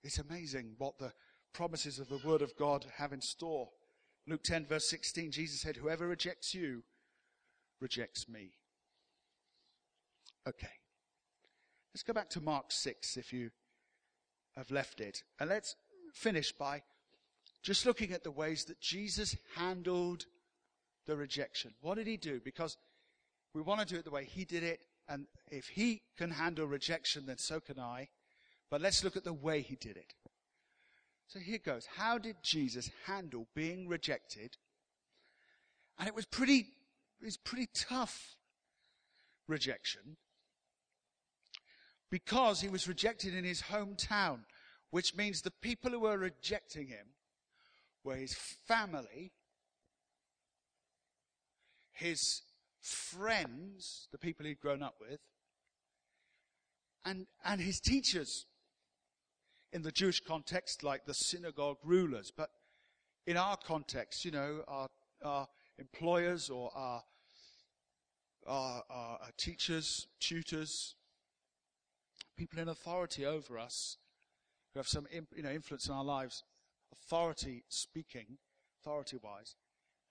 It's 0.03 0.19
amazing 0.19 0.75
what 0.77 0.99
the 0.99 1.13
promises 1.53 1.97
of 1.97 2.09
the 2.09 2.19
Word 2.23 2.41
of 2.41 2.55
God 2.57 2.85
have 2.97 3.13
in 3.13 3.21
store. 3.21 3.69
Luke 4.27 4.43
10, 4.43 4.65
verse 4.65 4.87
16, 4.89 5.31
Jesus 5.31 5.61
said, 5.61 5.77
Whoever 5.77 6.07
rejects 6.07 6.53
you 6.53 6.83
rejects 7.79 8.29
me. 8.29 8.51
Okay. 10.47 10.67
Let's 11.93 12.03
go 12.03 12.13
back 12.13 12.29
to 12.31 12.41
Mark 12.41 12.65
6 12.71 13.17
if 13.17 13.33
you, 13.33 13.49
have 14.57 14.71
left 14.71 14.99
it. 14.99 15.23
And 15.39 15.49
let's 15.49 15.75
finish 16.13 16.51
by 16.51 16.81
just 17.63 17.85
looking 17.85 18.11
at 18.11 18.23
the 18.23 18.31
ways 18.31 18.65
that 18.65 18.81
Jesus 18.81 19.37
handled 19.55 20.25
the 21.05 21.15
rejection. 21.15 21.73
What 21.81 21.95
did 21.95 22.07
he 22.07 22.17
do? 22.17 22.41
Because 22.43 22.75
we 23.53 23.61
want 23.61 23.79
to 23.79 23.85
do 23.85 23.99
it 23.99 24.05
the 24.05 24.11
way 24.11 24.25
he 24.25 24.43
did 24.43 24.63
it. 24.63 24.81
And 25.07 25.27
if 25.49 25.67
he 25.67 26.01
can 26.17 26.31
handle 26.31 26.65
rejection, 26.65 27.25
then 27.25 27.37
so 27.37 27.59
can 27.59 27.79
I. 27.79 28.09
But 28.69 28.81
let's 28.81 29.03
look 29.03 29.15
at 29.15 29.23
the 29.23 29.33
way 29.33 29.61
he 29.61 29.75
did 29.75 29.95
it. 29.95 30.13
So 31.27 31.39
here 31.39 31.59
goes. 31.59 31.87
How 31.95 32.17
did 32.17 32.37
Jesus 32.41 32.89
handle 33.05 33.47
being 33.55 33.87
rejected? 33.87 34.57
And 35.99 36.07
it 36.07 36.15
was 36.15 36.25
pretty, 36.25 36.67
it 37.21 37.25
was 37.25 37.37
pretty 37.37 37.69
tough 37.73 38.35
rejection 39.47 40.17
because 42.09 42.61
he 42.61 42.69
was 42.69 42.87
rejected 42.87 43.33
in 43.33 43.43
his 43.43 43.63
hometown, 43.63 44.39
which 44.91 45.15
means 45.15 45.41
the 45.41 45.51
people 45.51 45.91
who 45.91 45.99
were 45.99 46.17
rejecting 46.17 46.87
him 46.87 47.07
were 48.03 48.15
his 48.15 48.33
family, 48.33 49.33
his 51.91 52.41
friends, 52.79 54.07
the 54.11 54.17
people 54.17 54.45
he'd 54.45 54.61
grown 54.61 54.81
up 54.81 54.95
with, 54.99 55.19
and, 57.03 57.27
and 57.43 57.59
his 57.59 57.79
teachers 57.79 58.45
in 59.73 59.81
the 59.81 59.91
Jewish 59.91 60.21
context, 60.21 60.83
like 60.83 61.05
the 61.05 61.13
synagogue 61.13 61.77
rulers. 61.83 62.31
But 62.35 62.49
in 63.25 63.35
our 63.35 63.57
context, 63.57 64.23
you 64.23 64.31
know, 64.31 64.63
our, 64.67 64.87
our 65.23 65.47
employers 65.77 66.49
or 66.49 66.71
our, 66.75 67.03
our, 68.45 68.83
our, 68.89 69.19
our 69.21 69.31
teachers, 69.37 70.07
tutors, 70.19 70.95
people 72.37 72.59
in 72.59 72.69
authority 72.69 73.25
over 73.25 73.57
us 73.57 73.97
who 74.73 74.79
have 74.79 74.87
some 74.87 75.07
you 75.11 75.43
know, 75.43 75.51
influence 75.51 75.87
in 75.87 75.93
our 75.93 76.03
lives, 76.03 76.43
authority 76.93 77.63
speaking, 77.67 78.37
authority 78.81 79.17
wise, 79.21 79.55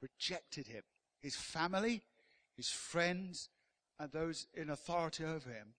rejected 0.03 0.67
him. 0.67 0.83
His 1.23 1.37
family, 1.37 2.03
his 2.57 2.69
friends, 2.69 3.49
and 3.99 4.13
those 4.13 4.47
in 4.55 4.71
authority 4.71 5.25
over 5.25 5.51
him 5.51 5.75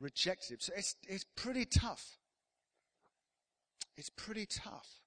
rejected 0.00 0.54
him. 0.54 0.60
So 0.60 0.72
it's, 0.76 0.96
it's 1.08 1.26
pretty 1.36 1.64
tough. 1.64 2.18
It's 3.96 4.10
pretty 4.10 4.46
tough. 4.46 5.00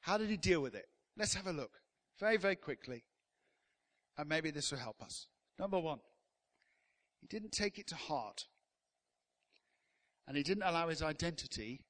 How 0.00 0.18
did 0.18 0.28
he 0.28 0.36
deal 0.36 0.60
with 0.60 0.74
it? 0.74 0.86
Let's 1.16 1.34
have 1.34 1.46
a 1.46 1.52
look 1.52 1.80
very, 2.18 2.36
very 2.36 2.56
quickly. 2.56 3.04
And 4.18 4.28
maybe 4.28 4.50
this 4.50 4.70
will 4.70 4.78
help 4.78 5.02
us. 5.02 5.28
Number 5.58 5.78
one, 5.78 5.98
he 7.20 7.26
didn't 7.26 7.52
take 7.52 7.78
it 7.78 7.86
to 7.88 7.94
heart. 7.96 8.46
And 10.26 10.36
he 10.36 10.42
didn't 10.42 10.64
allow 10.64 10.88
his 10.88 11.02
identity 11.02 11.82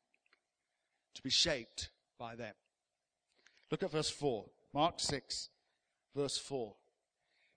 to 1.14 1.22
be 1.22 1.30
shaped 1.30 1.90
by 2.18 2.34
them. 2.34 2.54
Look 3.70 3.82
at 3.82 3.90
verse 3.90 4.10
4. 4.10 4.44
Mark 4.72 5.00
6, 5.00 5.48
verse 6.14 6.38
4. 6.38 6.74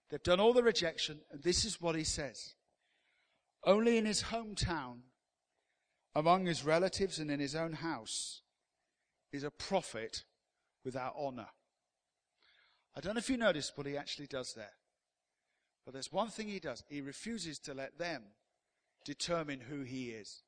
They've 0.08 0.22
done 0.22 0.40
all 0.40 0.52
the 0.52 0.62
rejection, 0.62 1.20
and 1.30 1.42
this 1.42 1.64
is 1.64 1.80
what 1.80 1.94
he 1.94 2.04
says. 2.04 2.54
Only 3.64 3.98
in 3.98 4.06
his 4.06 4.24
hometown, 4.24 5.00
among 6.14 6.46
his 6.46 6.64
relatives 6.64 7.18
and 7.18 7.30
in 7.30 7.38
his 7.38 7.54
own 7.54 7.74
house, 7.74 8.40
is 9.32 9.44
a 9.44 9.50
prophet 9.50 10.24
without 10.84 11.14
honor. 11.16 11.48
I 12.96 13.00
don't 13.00 13.14
know 13.14 13.18
if 13.18 13.30
you 13.30 13.36
noticed 13.36 13.76
what 13.76 13.86
he 13.86 13.96
actually 13.96 14.26
does 14.26 14.54
there. 14.54 14.72
But 15.84 15.92
there's 15.92 16.12
one 16.12 16.28
thing 16.28 16.48
he 16.48 16.58
does. 16.58 16.82
He 16.88 17.00
refuses 17.00 17.58
to 17.60 17.74
let 17.74 17.98
them 17.98 18.22
determine 19.04 19.60
who 19.60 19.82
he 19.82 20.10
is. 20.10 20.42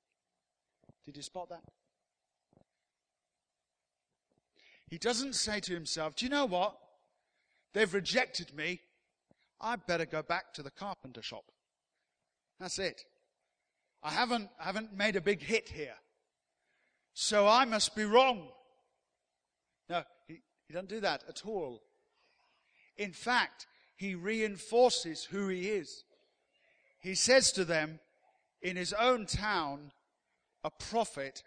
Did 1.05 1.17
you 1.17 1.23
spot 1.23 1.49
that? 1.51 1.63
He 4.89 4.99
doesn't 4.99 5.35
say 5.35 5.61
to 5.61 5.73
himself, 5.73 6.17
Do 6.17 6.27
you 6.27 6.31
know 6.31 6.45
what? 6.45 6.77
They've 7.73 7.93
rejected 7.93 8.55
me. 8.55 8.81
I 9.61 9.77
better 9.77 10.05
go 10.05 10.23
back 10.23 10.53
to 10.55 10.63
the 10.63 10.71
carpenter 10.71 11.23
shop. 11.23 11.45
That's 12.61 12.79
it. 12.79 13.03
I 14.03 14.11
haven't, 14.11 14.51
I 14.61 14.65
haven't 14.65 14.97
made 14.97 15.17
a 15.17 15.21
big 15.21 15.43
hit 15.43 15.69
here. 15.69 15.95
So 17.15 17.47
I 17.47 17.65
must 17.65 17.95
be 17.95 18.05
wrong. 18.05 18.49
No, 19.89 20.03
he, 20.27 20.41
he 20.67 20.75
doesn't 20.75 20.89
do 20.89 21.01
that 21.01 21.23
at 21.29 21.43
all. 21.47 21.83
In 22.97 23.13
fact, 23.13 23.67
he 23.97 24.15
reinforces 24.15 25.25
who 25.25 25.49
he 25.49 25.69
is. 25.69 26.05
He 27.01 27.15
says 27.15 27.53
to 27.53 27.65
them, 27.65 28.01
in 28.61 28.77
his 28.77 28.93
own 28.93 29.27
town, 29.27 29.93
a 30.65 30.71
prophet 30.71 31.43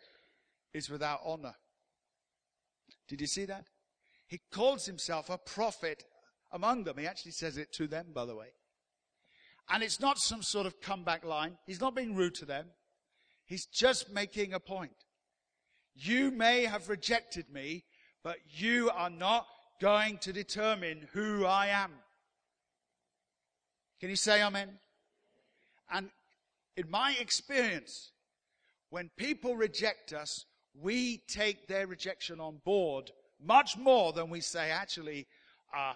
is 0.73 0.89
without 0.89 1.21
honor. 1.25 1.55
Did 3.07 3.21
you 3.21 3.27
see 3.27 3.45
that? 3.45 3.65
He 4.27 4.41
calls 4.51 4.85
himself 4.85 5.29
a 5.29 5.37
prophet 5.37 6.03
among 6.51 6.83
them. 6.83 6.97
He 6.97 7.07
actually 7.07 7.31
says 7.31 7.57
it 7.57 7.71
to 7.73 7.87
them, 7.87 8.07
by 8.13 8.25
the 8.25 8.35
way. 8.35 8.47
And 9.69 9.83
it's 9.83 9.99
not 9.99 10.17
some 10.17 10.41
sort 10.41 10.65
of 10.65 10.81
comeback 10.81 11.23
line. 11.23 11.57
He's 11.65 11.81
not 11.81 11.95
being 11.95 12.15
rude 12.15 12.35
to 12.35 12.45
them. 12.45 12.67
He's 13.45 13.65
just 13.65 14.11
making 14.11 14.53
a 14.53 14.59
point. 14.59 14.91
You 15.95 16.31
may 16.31 16.65
have 16.65 16.89
rejected 16.89 17.49
me, 17.51 17.85
but 18.23 18.37
you 18.49 18.89
are 18.89 19.09
not 19.09 19.47
going 19.81 20.17
to 20.19 20.33
determine 20.33 21.07
who 21.13 21.45
I 21.45 21.67
am. 21.67 21.91
Can 23.99 24.09
you 24.09 24.15
say 24.15 24.43
amen? 24.43 24.69
And 25.91 26.09
in 26.75 26.89
my 26.89 27.15
experience, 27.19 28.11
when 28.95 29.09
people 29.17 29.57
reject 29.57 30.13
us, 30.13 30.45
we 30.73 31.17
take 31.27 31.67
their 31.67 31.85
rejection 31.85 32.39
on 32.39 32.61
board 32.63 33.11
much 33.43 33.75
more 33.75 34.13
than 34.13 34.29
we 34.29 34.39
say, 34.39 34.71
actually, 34.71 35.27
uh, 35.75 35.95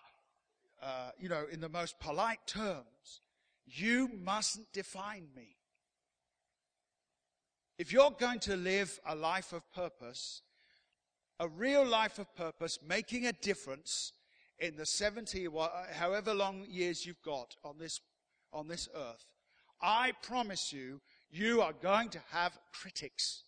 uh, 0.83 1.12
you 1.17 1.29
know, 1.29 1.45
in 1.49 1.62
the 1.62 1.69
most 1.69 1.97
polite 2.01 2.45
terms, 2.45 3.21
you 3.65 4.09
mustn't 4.21 4.67
define 4.73 5.29
me. 5.33 5.55
If 7.77 7.93
you're 7.93 8.12
going 8.12 8.41
to 8.41 8.57
live 8.57 8.99
a 9.07 9.15
life 9.15 9.53
of 9.53 9.63
purpose, 9.71 10.41
a 11.39 11.47
real 11.47 11.85
life 11.85 12.19
of 12.19 12.35
purpose, 12.35 12.79
making 12.85 13.27
a 13.27 13.31
difference 13.31 14.12
in 14.59 14.75
the 14.75 14.85
70, 14.85 15.47
however 15.93 16.33
long 16.33 16.65
years 16.67 17.05
you've 17.05 17.21
got 17.21 17.55
on 17.63 17.77
this, 17.77 18.01
on 18.51 18.67
this 18.67 18.89
earth, 18.93 19.25
I 19.81 20.12
promise 20.21 20.73
you, 20.73 20.99
you 21.31 21.61
are 21.61 21.73
going 21.73 22.09
to 22.09 22.19
have 22.31 22.57
critics. 22.73 23.43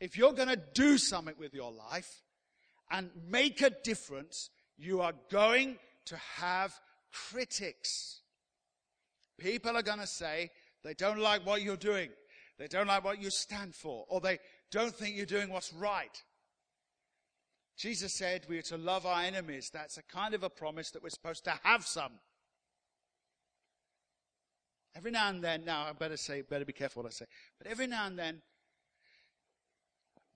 If 0.00 0.16
you're 0.16 0.32
going 0.32 0.48
to 0.48 0.60
do 0.74 0.98
something 0.98 1.34
with 1.38 1.54
your 1.54 1.72
life 1.72 2.22
and 2.90 3.10
make 3.28 3.62
a 3.62 3.70
difference, 3.70 4.50
you 4.76 5.00
are 5.00 5.14
going 5.30 5.76
to 6.06 6.16
have 6.36 6.78
critics. 7.12 8.20
People 9.38 9.76
are 9.76 9.82
going 9.82 9.98
to 9.98 10.06
say 10.06 10.50
they 10.84 10.94
don't 10.94 11.18
like 11.18 11.44
what 11.44 11.62
you're 11.62 11.76
doing. 11.76 12.10
They 12.58 12.66
don't 12.66 12.86
like 12.86 13.04
what 13.04 13.20
you 13.20 13.30
stand 13.30 13.74
for, 13.74 14.04
or 14.08 14.20
they 14.20 14.38
don't 14.70 14.94
think 14.94 15.16
you're 15.16 15.26
doing 15.26 15.50
what's 15.50 15.72
right. 15.72 16.22
Jesus 17.76 18.12
said 18.14 18.44
we 18.48 18.58
are 18.58 18.62
to 18.62 18.76
love 18.76 19.06
our 19.06 19.22
enemies. 19.22 19.70
That's 19.72 19.98
a 19.98 20.02
kind 20.02 20.34
of 20.34 20.42
a 20.42 20.50
promise 20.50 20.90
that 20.90 21.02
we're 21.02 21.10
supposed 21.10 21.44
to 21.44 21.54
have 21.62 21.86
some. 21.86 22.12
Every 24.96 25.10
now 25.10 25.28
and 25.28 25.42
then, 25.42 25.64
now 25.64 25.82
I 25.82 25.92
better 25.92 26.16
say, 26.16 26.42
better 26.42 26.64
be 26.64 26.72
careful 26.72 27.02
what 27.02 27.10
I 27.10 27.12
say, 27.12 27.26
but 27.58 27.70
every 27.70 27.86
now 27.86 28.06
and 28.06 28.18
then, 28.18 28.42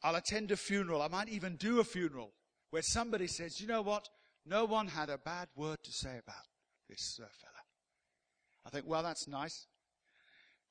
I'll 0.05 0.17
attend 0.17 0.51
a 0.51 0.57
funeral. 0.57 1.01
I 1.01 1.09
might 1.09 1.29
even 1.29 1.57
do 1.57 1.81
a 1.81 1.85
funeral 1.85 2.33
where 2.71 2.83
somebody 2.83 3.27
says, 3.27 3.61
you 3.61 3.67
know 3.67 3.83
what? 3.83 4.09
No 4.45 4.65
one 4.65 4.88
had 4.88 5.11
a 5.11 5.19
bad 5.19 5.49
word 5.55 5.79
to 5.85 5.93
say 5.93 6.19
about 6.19 6.47
this 6.88 7.21
uh, 7.23 7.27
fella. 7.41 7.53
I 8.67 8.71
think, 8.71 8.87
well, 8.87 9.03
that's 9.03 9.29
nice. 9.29 9.67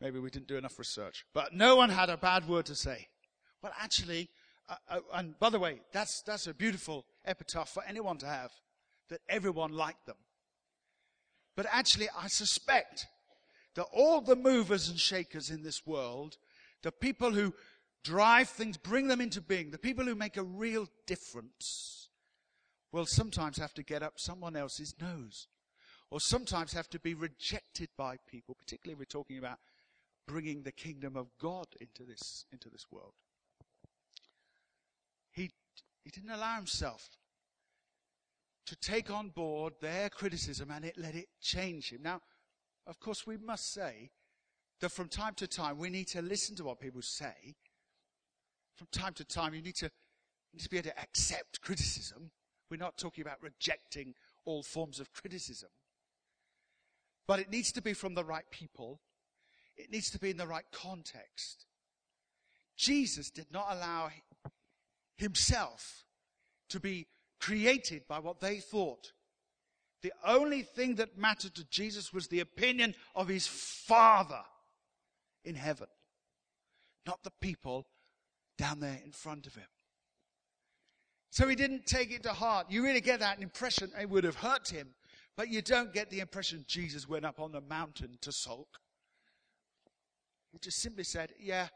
Maybe 0.01 0.19
we 0.19 0.29
didn't 0.29 0.47
do 0.47 0.57
enough 0.57 0.79
research. 0.79 1.25
But 1.33 1.53
no 1.53 1.75
one 1.75 1.89
had 1.89 2.09
a 2.09 2.17
bad 2.17 2.47
word 2.47 2.65
to 2.65 2.75
say. 2.75 3.07
Well, 3.61 3.71
actually, 3.79 4.29
uh, 4.67 4.75
uh, 4.89 4.99
and 5.13 5.37
by 5.39 5.49
the 5.49 5.59
way, 5.59 5.81
that's, 5.93 6.21
that's 6.23 6.47
a 6.47 6.53
beautiful 6.53 7.05
epitaph 7.25 7.69
for 7.69 7.83
anyone 7.87 8.17
to 8.17 8.25
have, 8.25 8.51
that 9.09 9.21
everyone 9.29 9.73
liked 9.73 10.05
them. 10.05 10.17
But 11.55 11.67
actually, 11.71 12.07
I 12.17 12.27
suspect 12.27 13.05
that 13.75 13.87
all 13.93 14.21
the 14.21 14.35
movers 14.35 14.89
and 14.89 14.99
shakers 14.99 15.49
in 15.49 15.63
this 15.63 15.85
world, 15.85 16.37
the 16.81 16.91
people 16.91 17.31
who 17.31 17.53
drive 18.03 18.49
things, 18.49 18.77
bring 18.77 19.07
them 19.07 19.21
into 19.21 19.41
being, 19.41 19.71
the 19.71 19.77
people 19.77 20.05
who 20.05 20.15
make 20.15 20.37
a 20.37 20.43
real 20.43 20.87
difference, 21.05 22.09
will 22.91 23.05
sometimes 23.05 23.57
have 23.57 23.73
to 23.73 23.83
get 23.83 24.03
up 24.03 24.13
someone 24.19 24.55
else's 24.55 24.95
nose. 24.99 25.47
Or 26.09 26.19
sometimes 26.19 26.73
have 26.73 26.89
to 26.89 26.99
be 26.99 27.13
rejected 27.13 27.87
by 27.97 28.17
people, 28.27 28.53
particularly 28.53 28.99
we're 28.99 29.05
talking 29.05 29.37
about 29.37 29.59
bringing 30.27 30.63
the 30.63 30.71
kingdom 30.73 31.15
of 31.15 31.27
God 31.39 31.67
into 31.79 32.03
this, 32.03 32.45
into 32.51 32.69
this 32.69 32.85
world. 32.91 33.13
He, 35.31 35.51
he 36.03 36.09
didn't 36.09 36.31
allow 36.31 36.57
himself 36.57 37.09
to 38.65 38.75
take 38.75 39.09
on 39.09 39.29
board 39.29 39.73
their 39.79 40.09
criticism 40.09 40.69
and 40.71 40.83
it 40.83 40.97
let 40.97 41.15
it 41.15 41.29
change 41.39 41.91
him. 41.91 42.01
Now, 42.03 42.21
of 42.91 42.99
course, 42.99 43.25
we 43.25 43.37
must 43.37 43.73
say 43.73 44.11
that 44.81 44.91
from 44.91 45.07
time 45.07 45.33
to 45.37 45.47
time 45.47 45.79
we 45.79 45.89
need 45.89 46.07
to 46.09 46.21
listen 46.21 46.55
to 46.57 46.63
what 46.63 46.79
people 46.79 47.01
say 47.01 47.55
from 48.81 48.87
time 48.91 49.13
to 49.13 49.23
time, 49.23 49.53
you 49.53 49.61
need 49.61 49.75
to, 49.75 49.85
you 49.85 50.57
need 50.57 50.63
to 50.63 50.69
be 50.69 50.77
able 50.79 50.89
to 50.89 50.99
accept 50.99 51.61
criticism. 51.61 52.31
We're 52.67 52.77
not 52.77 52.97
talking 52.97 53.21
about 53.21 53.37
rejecting 53.39 54.15
all 54.43 54.63
forms 54.63 54.99
of 54.99 55.13
criticism. 55.13 55.69
But 57.27 57.39
it 57.39 57.51
needs 57.51 57.71
to 57.73 57.81
be 57.83 57.93
from 57.93 58.15
the 58.15 58.23
right 58.23 58.49
people. 58.49 58.99
It 59.77 59.91
needs 59.91 60.09
to 60.09 60.19
be 60.19 60.31
in 60.31 60.37
the 60.37 60.47
right 60.47 60.65
context. 60.71 61.67
Jesus 62.75 63.29
did 63.29 63.45
not 63.51 63.67
allow 63.69 64.09
himself 65.15 66.05
to 66.69 66.79
be 66.79 67.05
created 67.39 68.07
by 68.07 68.17
what 68.17 68.39
they 68.39 68.57
thought. 68.57 69.11
The 70.01 70.13
only 70.25 70.63
thing 70.63 70.95
that 70.95 71.17
mattered 71.17 71.55
to 71.55 71.63
Jesus 71.65 72.11
was 72.11 72.27
the 72.27 72.39
opinion 72.39 72.95
of 73.15 73.27
his 73.27 73.47
Father 73.47 74.41
in 75.43 75.55
heaven, 75.55 75.87
not 77.05 77.23
the 77.23 77.31
people 77.41 77.87
down 78.57 78.79
there 78.79 78.99
in 79.03 79.11
front 79.11 79.47
of 79.47 79.55
him. 79.55 79.67
So 81.29 81.47
he 81.47 81.55
didn't 81.55 81.85
take 81.85 82.11
it 82.11 82.23
to 82.23 82.33
heart. 82.33 82.67
You 82.69 82.83
really 82.83 83.01
get 83.01 83.21
that 83.21 83.41
impression 83.41 83.91
it 83.99 84.09
would 84.09 84.23
have 84.23 84.35
hurt 84.35 84.69
him, 84.69 84.89
but 85.37 85.49
you 85.49 85.61
don't 85.61 85.93
get 85.93 86.09
the 86.09 86.19
impression 86.19 86.65
Jesus 86.67 87.07
went 87.07 87.25
up 87.25 87.39
on 87.39 87.51
the 87.51 87.61
mountain 87.61 88.17
to 88.21 88.31
sulk. 88.31 88.79
He 90.51 90.59
just 90.59 90.79
simply 90.79 91.05
said, 91.05 91.33
"Yeah, 91.39 91.69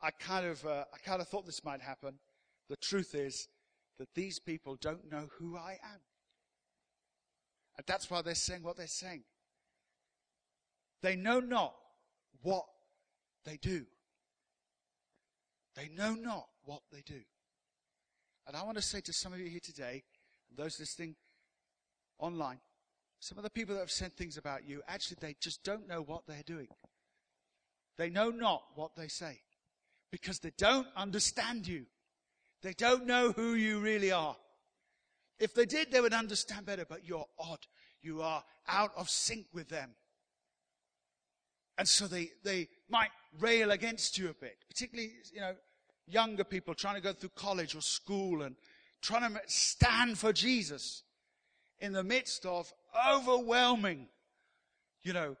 I 0.00 0.10
kind 0.12 0.46
of, 0.46 0.64
uh, 0.64 0.84
I 0.92 0.98
kind 0.98 1.20
of 1.20 1.28
thought 1.28 1.44
this 1.44 1.64
might 1.64 1.80
happen. 1.80 2.20
The 2.68 2.76
truth 2.76 3.14
is 3.14 3.48
that 3.98 4.14
these 4.14 4.38
people 4.38 4.76
don't 4.76 5.10
know 5.10 5.28
who 5.38 5.56
I 5.56 5.78
am, 5.82 6.00
and 7.80 7.86
that's 7.86 8.10
why 8.10 8.20
they're 8.20 8.34
saying 8.34 8.62
what 8.62 8.76
they're 8.76 8.86
saying. 8.86 9.22
They 11.00 11.16
know 11.16 11.40
not 11.40 11.74
what 12.42 12.66
they 13.46 13.56
do. 13.56 13.86
They 15.74 15.88
know 15.88 16.12
not 16.12 16.46
what 16.66 16.82
they 16.92 17.00
do. 17.00 17.22
And 18.46 18.54
I 18.54 18.64
want 18.64 18.76
to 18.76 18.82
say 18.82 19.00
to 19.00 19.14
some 19.14 19.32
of 19.32 19.40
you 19.40 19.48
here 19.48 19.62
today, 19.64 20.02
and 20.50 20.58
those 20.58 20.78
listening 20.78 21.16
online, 22.18 22.58
some 23.18 23.38
of 23.38 23.44
the 23.44 23.50
people 23.50 23.76
that 23.76 23.80
have 23.80 23.90
said 23.90 24.12
things 24.12 24.36
about 24.36 24.68
you, 24.68 24.82
actually, 24.86 25.16
they 25.22 25.36
just 25.40 25.64
don't 25.64 25.88
know 25.88 26.02
what 26.02 26.26
they're 26.26 26.42
doing. 26.44 26.68
They 27.96 28.10
know 28.10 28.28
not 28.28 28.62
what 28.74 28.94
they 28.94 29.08
say 29.08 29.40
because 30.12 30.40
they 30.40 30.52
don't 30.58 30.86
understand 30.94 31.66
you. 31.66 31.86
They 32.60 32.74
don't 32.74 33.06
know 33.06 33.32
who 33.32 33.54
you 33.54 33.80
really 33.80 34.12
are. 34.12 34.36
If 35.40 35.54
they 35.54 35.64
did, 35.64 35.90
they 35.90 36.00
would 36.00 36.12
understand 36.12 36.66
better, 36.66 36.84
but 36.88 37.04
you're 37.04 37.26
odd. 37.38 37.66
You 38.02 38.20
are 38.20 38.44
out 38.68 38.92
of 38.96 39.08
sync 39.08 39.46
with 39.52 39.68
them. 39.68 39.90
And 41.78 41.88
so 41.88 42.06
they, 42.06 42.30
they 42.44 42.68
might 42.90 43.08
rail 43.38 43.70
against 43.70 44.18
you 44.18 44.28
a 44.28 44.34
bit, 44.34 44.58
particularly, 44.68 45.12
you 45.32 45.40
know, 45.40 45.54
younger 46.06 46.44
people 46.44 46.74
trying 46.74 46.96
to 46.96 47.00
go 47.00 47.14
through 47.14 47.30
college 47.34 47.74
or 47.74 47.80
school 47.80 48.42
and 48.42 48.54
trying 49.00 49.32
to 49.32 49.40
stand 49.46 50.18
for 50.18 50.32
Jesus 50.32 51.02
in 51.78 51.92
the 51.92 52.04
midst 52.04 52.44
of 52.44 52.70
overwhelming, 53.10 54.08
you 55.02 55.14
know, 55.14 55.36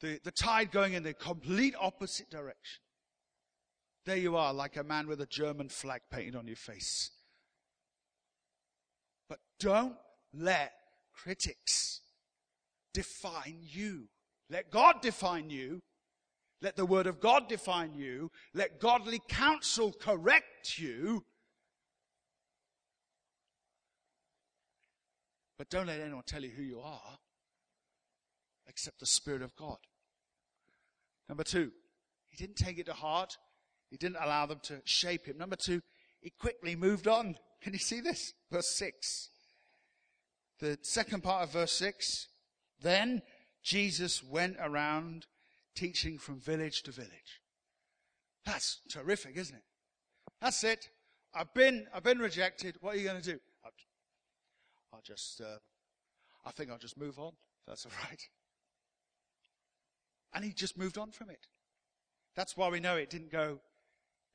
the, 0.00 0.18
the 0.24 0.30
tide 0.30 0.70
going 0.70 0.94
in 0.94 1.02
the 1.02 1.12
complete 1.12 1.74
opposite 1.78 2.30
direction. 2.30 2.80
There 4.06 4.16
you 4.16 4.36
are, 4.36 4.54
like 4.54 4.76
a 4.76 4.84
man 4.84 5.06
with 5.06 5.20
a 5.20 5.26
German 5.26 5.68
flag 5.68 6.00
painted 6.10 6.36
on 6.36 6.46
your 6.46 6.56
face. 6.56 7.10
But 9.28 9.38
don't 9.58 9.96
let 10.32 10.72
critics 11.12 12.00
define 12.92 13.58
you. 13.60 14.08
Let 14.50 14.70
God 14.70 15.00
define 15.00 15.50
you 15.50 15.80
let 16.64 16.76
the 16.76 16.86
word 16.86 17.06
of 17.06 17.20
God 17.20 17.46
define 17.46 17.92
you. 17.94 18.30
Let 18.54 18.80
godly 18.80 19.20
counsel 19.28 19.92
correct 19.92 20.78
you. 20.78 21.22
But 25.58 25.68
don't 25.68 25.88
let 25.88 26.00
anyone 26.00 26.22
tell 26.26 26.42
you 26.42 26.48
who 26.48 26.62
you 26.62 26.80
are 26.80 27.18
except 28.66 28.98
the 28.98 29.04
Spirit 29.04 29.42
of 29.42 29.54
God. 29.56 29.76
Number 31.28 31.44
two, 31.44 31.70
he 32.30 32.36
didn't 32.38 32.56
take 32.56 32.78
it 32.78 32.86
to 32.86 32.94
heart. 32.94 33.36
He 33.90 33.98
didn't 33.98 34.16
allow 34.22 34.46
them 34.46 34.60
to 34.62 34.80
shape 34.84 35.26
him. 35.26 35.36
Number 35.36 35.56
two, 35.56 35.82
he 36.22 36.30
quickly 36.30 36.74
moved 36.74 37.06
on. 37.06 37.36
Can 37.64 37.72
you 37.72 37.78
see 37.78 38.00
this? 38.00 38.34
Verse 38.52 38.68
six. 38.68 39.30
The 40.60 40.78
second 40.82 41.22
part 41.22 41.44
of 41.44 41.52
verse 41.52 41.72
six. 41.72 42.28
Then 42.82 43.22
Jesus 43.62 44.22
went 44.22 44.56
around 44.60 45.24
teaching 45.74 46.18
from 46.18 46.38
village 46.38 46.82
to 46.82 46.92
village. 46.92 47.40
That's 48.44 48.80
terrific, 48.90 49.38
isn't 49.38 49.56
it? 49.56 49.62
That's 50.42 50.62
it. 50.62 50.90
I've 51.34 51.54
been, 51.54 51.86
I've 51.94 52.02
been 52.02 52.18
rejected. 52.18 52.76
What 52.82 52.96
are 52.96 52.98
you 52.98 53.08
going 53.08 53.22
to 53.22 53.32
do? 53.32 53.38
I'll, 53.64 53.70
I'll 54.92 55.02
just, 55.02 55.40
uh, 55.40 55.56
I 56.44 56.50
think 56.50 56.70
I'll 56.70 56.76
just 56.76 56.98
move 56.98 57.18
on. 57.18 57.32
That's 57.66 57.86
all 57.86 57.92
right. 58.10 58.20
And 60.34 60.44
he 60.44 60.52
just 60.52 60.76
moved 60.76 60.98
on 60.98 61.12
from 61.12 61.30
it. 61.30 61.46
That's 62.36 62.58
why 62.58 62.68
we 62.68 62.78
know 62.80 62.96
it 62.96 63.08
didn't 63.08 63.32
go 63.32 63.60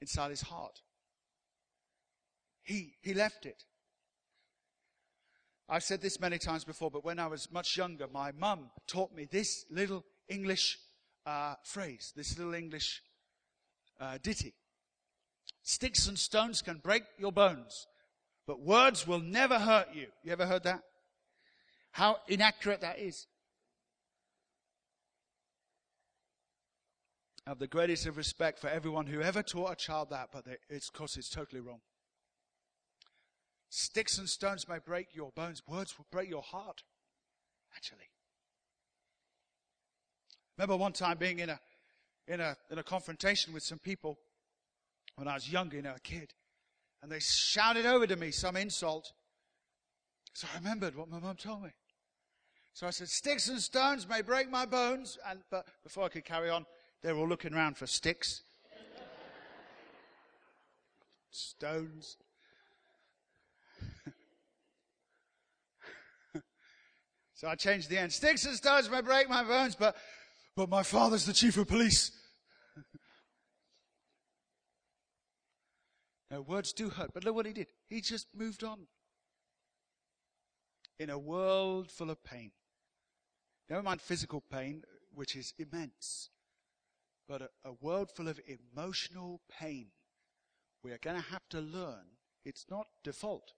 inside 0.01 0.31
his 0.31 0.41
heart. 0.41 0.81
He, 2.63 2.93
he 3.01 3.13
left 3.13 3.45
it. 3.45 3.63
I've 5.67 5.83
said 5.83 6.01
this 6.01 6.19
many 6.19 6.39
times 6.39 6.63
before, 6.63 6.89
but 6.89 7.05
when 7.05 7.19
I 7.19 7.27
was 7.27 7.51
much 7.51 7.77
younger, 7.77 8.07
my 8.11 8.31
mum 8.31 8.71
taught 8.87 9.13
me 9.13 9.27
this 9.29 9.65
little 9.69 10.03
English 10.27 10.79
uh, 11.25 11.55
phrase, 11.63 12.11
this 12.15 12.37
little 12.37 12.55
English 12.55 13.01
uh, 13.99 14.17
ditty. 14.21 14.55
Sticks 15.61 16.07
and 16.07 16.17
stones 16.17 16.63
can 16.63 16.77
break 16.77 17.03
your 17.19 17.31
bones, 17.31 17.85
but 18.47 18.61
words 18.61 19.05
will 19.05 19.19
never 19.19 19.59
hurt 19.59 19.89
you. 19.93 20.07
You 20.23 20.31
ever 20.31 20.47
heard 20.47 20.63
that? 20.63 20.81
How 21.91 22.17
inaccurate 22.27 22.81
that 22.81 22.97
is. 22.97 23.27
I 27.45 27.51
have 27.51 27.59
the 27.59 27.67
greatest 27.67 28.05
of 28.05 28.17
respect 28.17 28.59
for 28.59 28.69
everyone 28.69 29.07
who 29.07 29.21
ever 29.21 29.43
taught 29.43 29.71
a 29.71 29.75
child 29.75 30.09
that, 30.11 30.29
but 30.31 30.45
it's 30.69 30.89
because 30.89 31.17
it's 31.17 31.29
totally 31.29 31.61
wrong. 31.61 31.81
Sticks 33.69 34.17
and 34.17 34.27
stones 34.27 34.67
may 34.67 34.79
break 34.79 35.07
your 35.13 35.31
bones. 35.35 35.61
Words 35.67 35.97
will 35.97 36.07
break 36.11 36.29
your 36.29 36.41
heart, 36.41 36.83
actually. 37.75 38.09
Remember 40.57 40.75
one 40.75 40.91
time 40.91 41.17
being 41.17 41.39
in 41.39 41.49
a, 41.49 41.59
in 42.27 42.41
a, 42.41 42.57
in 42.71 42.79
a 42.79 42.83
confrontation 42.83 43.53
with 43.53 43.63
some 43.63 43.79
people 43.79 44.17
when 45.15 45.27
I 45.27 45.35
was 45.35 45.51
younger, 45.51 45.77
you 45.77 45.83
know, 45.83 45.93
a 45.95 45.99
kid. 45.99 46.33
And 47.01 47.11
they 47.11 47.19
shouted 47.19 47.85
over 47.85 48.07
to 48.07 48.15
me 48.15 48.31
some 48.31 48.57
insult. 48.57 49.13
So 50.33 50.47
I 50.53 50.57
remembered 50.57 50.95
what 50.95 51.09
my 51.09 51.19
mum 51.19 51.37
told 51.37 51.63
me. 51.63 51.69
So 52.73 52.87
I 52.87 52.89
said, 52.89 53.09
sticks 53.09 53.49
and 53.49 53.59
stones 53.59 54.07
may 54.07 54.21
break 54.21 54.49
my 54.49 54.65
bones. 54.65 55.17
And, 55.29 55.39
but 55.51 55.67
before 55.83 56.05
I 56.05 56.09
could 56.09 56.25
carry 56.25 56.49
on, 56.49 56.65
they 57.01 57.13
were 57.13 57.19
all 57.19 57.27
looking 57.27 57.53
around 57.53 57.77
for 57.77 57.87
sticks. 57.87 58.43
stones. 61.31 62.17
So 67.39 67.47
I 67.47 67.55
changed 67.55 67.89
the 67.89 67.97
end. 67.97 68.11
Sticks 68.11 68.43
and 68.43 68.53
stones 68.53 68.91
may 68.91 68.99
break 68.99 69.29
my 69.29 69.45
bones, 69.45 69.73
but 69.73 69.95
but 70.57 70.67
my 70.67 70.83
father's 70.83 71.25
the 71.25 71.31
chief 71.31 71.55
of 71.55 71.69
police. 71.69 72.11
now, 76.29 76.41
words 76.41 76.73
do 76.73 76.89
hurt, 76.89 77.11
but 77.13 77.23
look 77.23 77.33
what 77.35 77.45
he 77.45 77.53
did. 77.53 77.67
He 77.87 78.01
just 78.01 78.27
moved 78.35 78.61
on. 78.65 78.87
In 80.99 81.09
a 81.09 81.17
world 81.17 81.89
full 81.89 82.09
of 82.09 82.21
pain. 82.25 82.51
Never 83.69 83.83
mind 83.83 84.01
physical 84.01 84.43
pain, 84.51 84.83
which 85.13 85.37
is 85.37 85.53
immense, 85.57 86.31
but 87.25 87.41
a, 87.41 87.47
a 87.63 87.71
world 87.79 88.11
full 88.13 88.27
of 88.27 88.41
emotional 88.75 89.39
pain. 89.49 89.91
We 90.83 90.91
are 90.91 90.97
going 90.97 91.15
to 91.15 91.29
have 91.29 91.47
to 91.51 91.61
learn. 91.61 92.17
It's 92.43 92.65
not 92.69 92.87
default. 93.01 93.53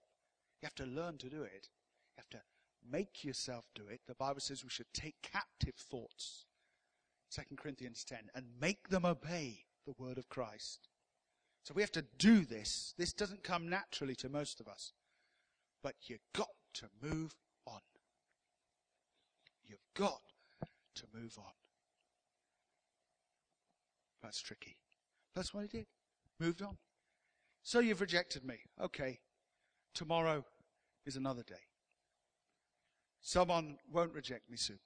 You 0.60 0.66
have 0.66 0.76
to 0.76 0.86
learn 0.86 1.18
to 1.18 1.28
do 1.28 1.42
it. 1.42 1.68
You 2.16 2.18
have 2.18 2.30
to 2.30 2.42
make 2.90 3.24
yourself 3.24 3.66
do 3.74 3.82
it. 3.88 4.00
The 4.06 4.14
Bible 4.14 4.40
says 4.40 4.64
we 4.64 4.70
should 4.70 4.92
take 4.92 5.16
captive 5.22 5.74
thoughts 5.76 6.46
2 7.32 7.56
Corinthians 7.56 8.04
10, 8.04 8.18
and 8.34 8.44
make 8.60 8.88
them 8.88 9.04
obey 9.04 9.64
the 9.86 9.94
word 9.98 10.18
of 10.18 10.28
Christ. 10.28 10.88
So 11.64 11.72
we 11.74 11.82
have 11.82 11.92
to 11.92 12.04
do 12.18 12.44
this. 12.44 12.94
This 12.98 13.12
doesn't 13.12 13.42
come 13.42 13.68
naturally 13.68 14.14
to 14.16 14.28
most 14.28 14.60
of 14.60 14.68
us. 14.68 14.92
But 15.82 15.94
you've 16.02 16.26
got 16.34 16.50
to 16.74 16.86
move 17.02 17.34
on. 17.66 17.80
You've 19.66 19.78
got 19.94 20.20
to 20.96 21.04
move 21.14 21.36
on. 21.38 21.52
That's 24.22 24.40
tricky. 24.40 24.76
That's 25.34 25.54
what 25.54 25.62
he 25.62 25.68
did. 25.68 25.86
Moved 26.38 26.62
on. 26.62 26.76
So 27.62 27.78
you've 27.78 28.00
rejected 28.00 28.44
me. 28.44 28.56
Okay. 28.80 29.20
Tomorrow 29.94 30.44
is 31.06 31.16
another 31.16 31.42
day. 31.42 31.71
Someone 33.22 33.78
won't 33.90 34.12
reject 34.12 34.50
me 34.50 34.56
soon. 34.56 34.80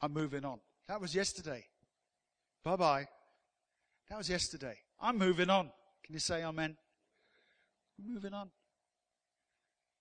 I'm 0.00 0.12
moving 0.12 0.44
on. 0.44 0.60
That 0.88 1.00
was 1.00 1.14
yesterday. 1.14 1.64
Bye 2.62 2.76
bye. 2.76 3.08
That 4.08 4.18
was 4.18 4.28
yesterday. 4.28 4.78
I'm 5.00 5.18
moving 5.18 5.50
on. 5.50 5.70
Can 6.04 6.14
you 6.14 6.20
say 6.20 6.44
amen? 6.44 6.76
We're 7.98 8.14
moving 8.14 8.34
on. 8.34 8.50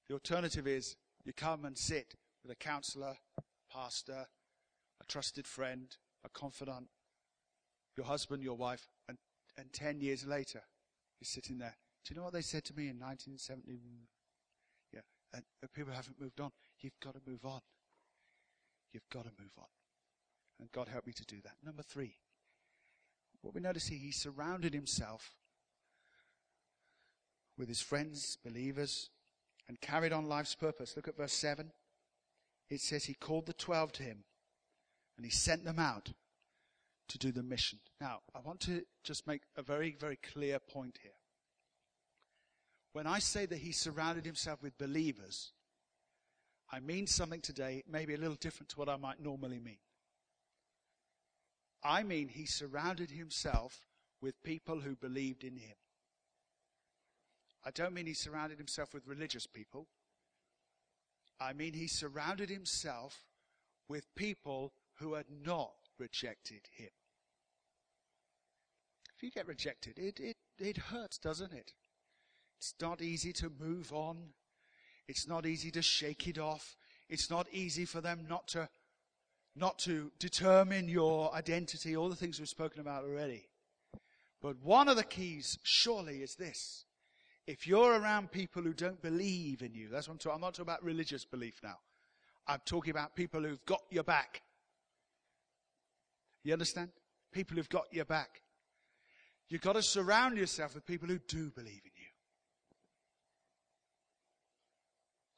The 0.07 0.13
alternative 0.13 0.67
is 0.67 0.95
you 1.23 1.33
come 1.33 1.65
and 1.65 1.77
sit 1.77 2.15
with 2.43 2.51
a 2.51 2.55
counselor, 2.55 3.15
pastor, 3.71 4.27
a 5.01 5.05
trusted 5.07 5.47
friend, 5.47 5.95
a 6.25 6.29
confidant, 6.29 6.87
your 7.95 8.05
husband, 8.05 8.43
your 8.43 8.57
wife, 8.57 8.87
and, 9.07 9.17
and 9.57 9.71
10 9.71 10.01
years 10.01 10.25
later, 10.25 10.61
you're 11.19 11.25
sitting 11.25 11.57
there. 11.57 11.77
Do 12.05 12.13
you 12.13 12.19
know 12.19 12.25
what 12.25 12.33
they 12.33 12.41
said 12.41 12.65
to 12.65 12.73
me 12.73 12.83
in 12.83 12.99
1970? 12.99 13.79
And 15.33 15.43
people 15.73 15.93
haven't 15.93 16.21
moved 16.21 16.39
on. 16.39 16.51
You've 16.79 16.99
got 17.01 17.13
to 17.13 17.21
move 17.27 17.45
on. 17.45 17.61
You've 18.91 19.09
got 19.11 19.23
to 19.23 19.31
move 19.39 19.51
on. 19.57 19.65
And 20.59 20.71
God 20.71 20.87
help 20.87 21.07
me 21.07 21.13
to 21.13 21.25
do 21.25 21.37
that. 21.43 21.55
Number 21.65 21.81
three, 21.81 22.17
what 23.41 23.55
we 23.55 23.61
notice 23.61 23.87
here, 23.87 23.99
he 23.99 24.11
surrounded 24.11 24.73
himself 24.73 25.31
with 27.57 27.67
his 27.67 27.81
friends, 27.81 28.37
believers, 28.43 29.09
and 29.67 29.81
carried 29.81 30.13
on 30.13 30.27
life's 30.27 30.55
purpose. 30.55 30.95
Look 30.95 31.07
at 31.07 31.17
verse 31.17 31.33
7. 31.33 31.71
It 32.69 32.81
says 32.81 33.05
he 33.05 33.13
called 33.13 33.45
the 33.45 33.53
twelve 33.53 33.91
to 33.93 34.03
him 34.03 34.23
and 35.17 35.25
he 35.25 35.31
sent 35.31 35.63
them 35.65 35.79
out 35.79 36.13
to 37.09 37.17
do 37.17 37.31
the 37.31 37.43
mission. 37.43 37.79
Now, 37.99 38.19
I 38.33 38.39
want 38.39 38.59
to 38.61 38.83
just 39.03 39.27
make 39.27 39.41
a 39.55 39.61
very, 39.61 39.95
very 39.99 40.15
clear 40.15 40.59
point 40.59 40.99
here. 41.01 41.11
When 42.93 43.07
I 43.07 43.19
say 43.19 43.45
that 43.47 43.57
he 43.57 43.71
surrounded 43.71 44.25
himself 44.25 44.61
with 44.61 44.77
believers, 44.77 45.51
I 46.71 46.79
mean 46.79 47.07
something 47.07 47.41
today, 47.41 47.83
maybe 47.87 48.13
a 48.13 48.17
little 48.19 48.35
different 48.35 48.69
to 48.69 48.79
what 48.79 48.89
I 48.89 48.97
might 48.97 49.19
normally 49.19 49.59
mean. 49.59 49.79
I 51.83 52.03
mean 52.03 52.29
he 52.29 52.45
surrounded 52.45 53.11
himself 53.11 53.87
with 54.21 54.41
people 54.43 54.79
who 54.79 54.95
believed 54.95 55.43
in 55.43 55.57
him. 55.57 55.75
I 57.65 57.71
don't 57.71 57.93
mean 57.93 58.05
he 58.05 58.13
surrounded 58.13 58.57
himself 58.57 58.93
with 58.93 59.07
religious 59.07 59.47
people. 59.47 59.87
I 61.39 61.53
mean 61.53 61.73
he 61.73 61.87
surrounded 61.87 62.49
himself 62.49 63.25
with 63.89 64.13
people 64.15 64.73
who 64.99 65.15
had 65.15 65.25
not 65.43 65.73
rejected 65.97 66.61
him. 66.75 66.89
If 69.15 69.23
you 69.23 69.31
get 69.31 69.47
rejected, 69.47 69.97
it, 69.97 70.19
it, 70.19 70.37
it 70.59 70.77
hurts, 70.77 71.17
doesn't 71.17 71.53
it? 71.53 71.73
It's 72.63 72.75
not 72.79 73.01
easy 73.01 73.33
to 73.33 73.51
move 73.59 73.91
on. 73.91 74.15
It's 75.09 75.27
not 75.27 75.45
easy 75.45 75.69
to 75.71 75.81
shake 75.81 76.29
it 76.29 76.37
off. 76.37 76.77
It's 77.09 77.29
not 77.29 77.45
easy 77.51 77.83
for 77.83 77.99
them 77.99 78.25
not 78.29 78.47
to, 78.49 78.69
not 79.53 79.79
to 79.79 80.13
determine 80.17 80.87
your 80.87 81.35
identity, 81.35 81.97
all 81.97 82.07
the 82.07 82.15
things 82.15 82.39
we've 82.39 82.47
spoken 82.47 82.79
about 82.79 83.03
already. 83.03 83.49
But 84.41 84.61
one 84.63 84.87
of 84.87 84.95
the 84.95 85.03
keys, 85.03 85.59
surely, 85.63 86.23
is 86.23 86.35
this. 86.35 86.85
If 87.47 87.67
you're 87.67 87.99
around 87.99 88.31
people 88.31 88.61
who 88.61 88.73
don't 88.73 89.01
believe 89.01 89.61
in 89.61 89.73
you, 89.73 89.89
that's 89.89 90.07
what 90.07 90.13
I'm 90.13 90.19
talking. 90.19 90.35
I'm 90.35 90.41
not 90.41 90.53
talking 90.53 90.71
about 90.71 90.85
religious 90.85 91.25
belief 91.25 91.59
now. 91.61 91.79
I'm 92.47 92.61
talking 92.65 92.91
about 92.91 93.13
people 93.13 93.41
who've 93.41 93.65
got 93.65 93.81
your 93.89 94.05
back. 94.05 94.41
You 96.45 96.53
understand? 96.53 96.91
People 97.33 97.57
who've 97.57 97.67
got 97.67 97.87
your 97.91 98.05
back. 98.05 98.41
You've 99.49 99.59
got 99.59 99.73
to 99.73 99.83
surround 99.83 100.37
yourself 100.37 100.75
with 100.75 100.85
people 100.85 101.09
who 101.09 101.19
do 101.27 101.51
believe 101.51 101.81
in 101.83 101.91
you. 101.92 101.92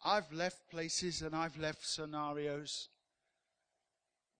I've 0.05 0.31
left 0.31 0.69
places 0.69 1.23
and 1.23 1.35
I've 1.35 1.57
left 1.57 1.85
scenarios 1.85 2.89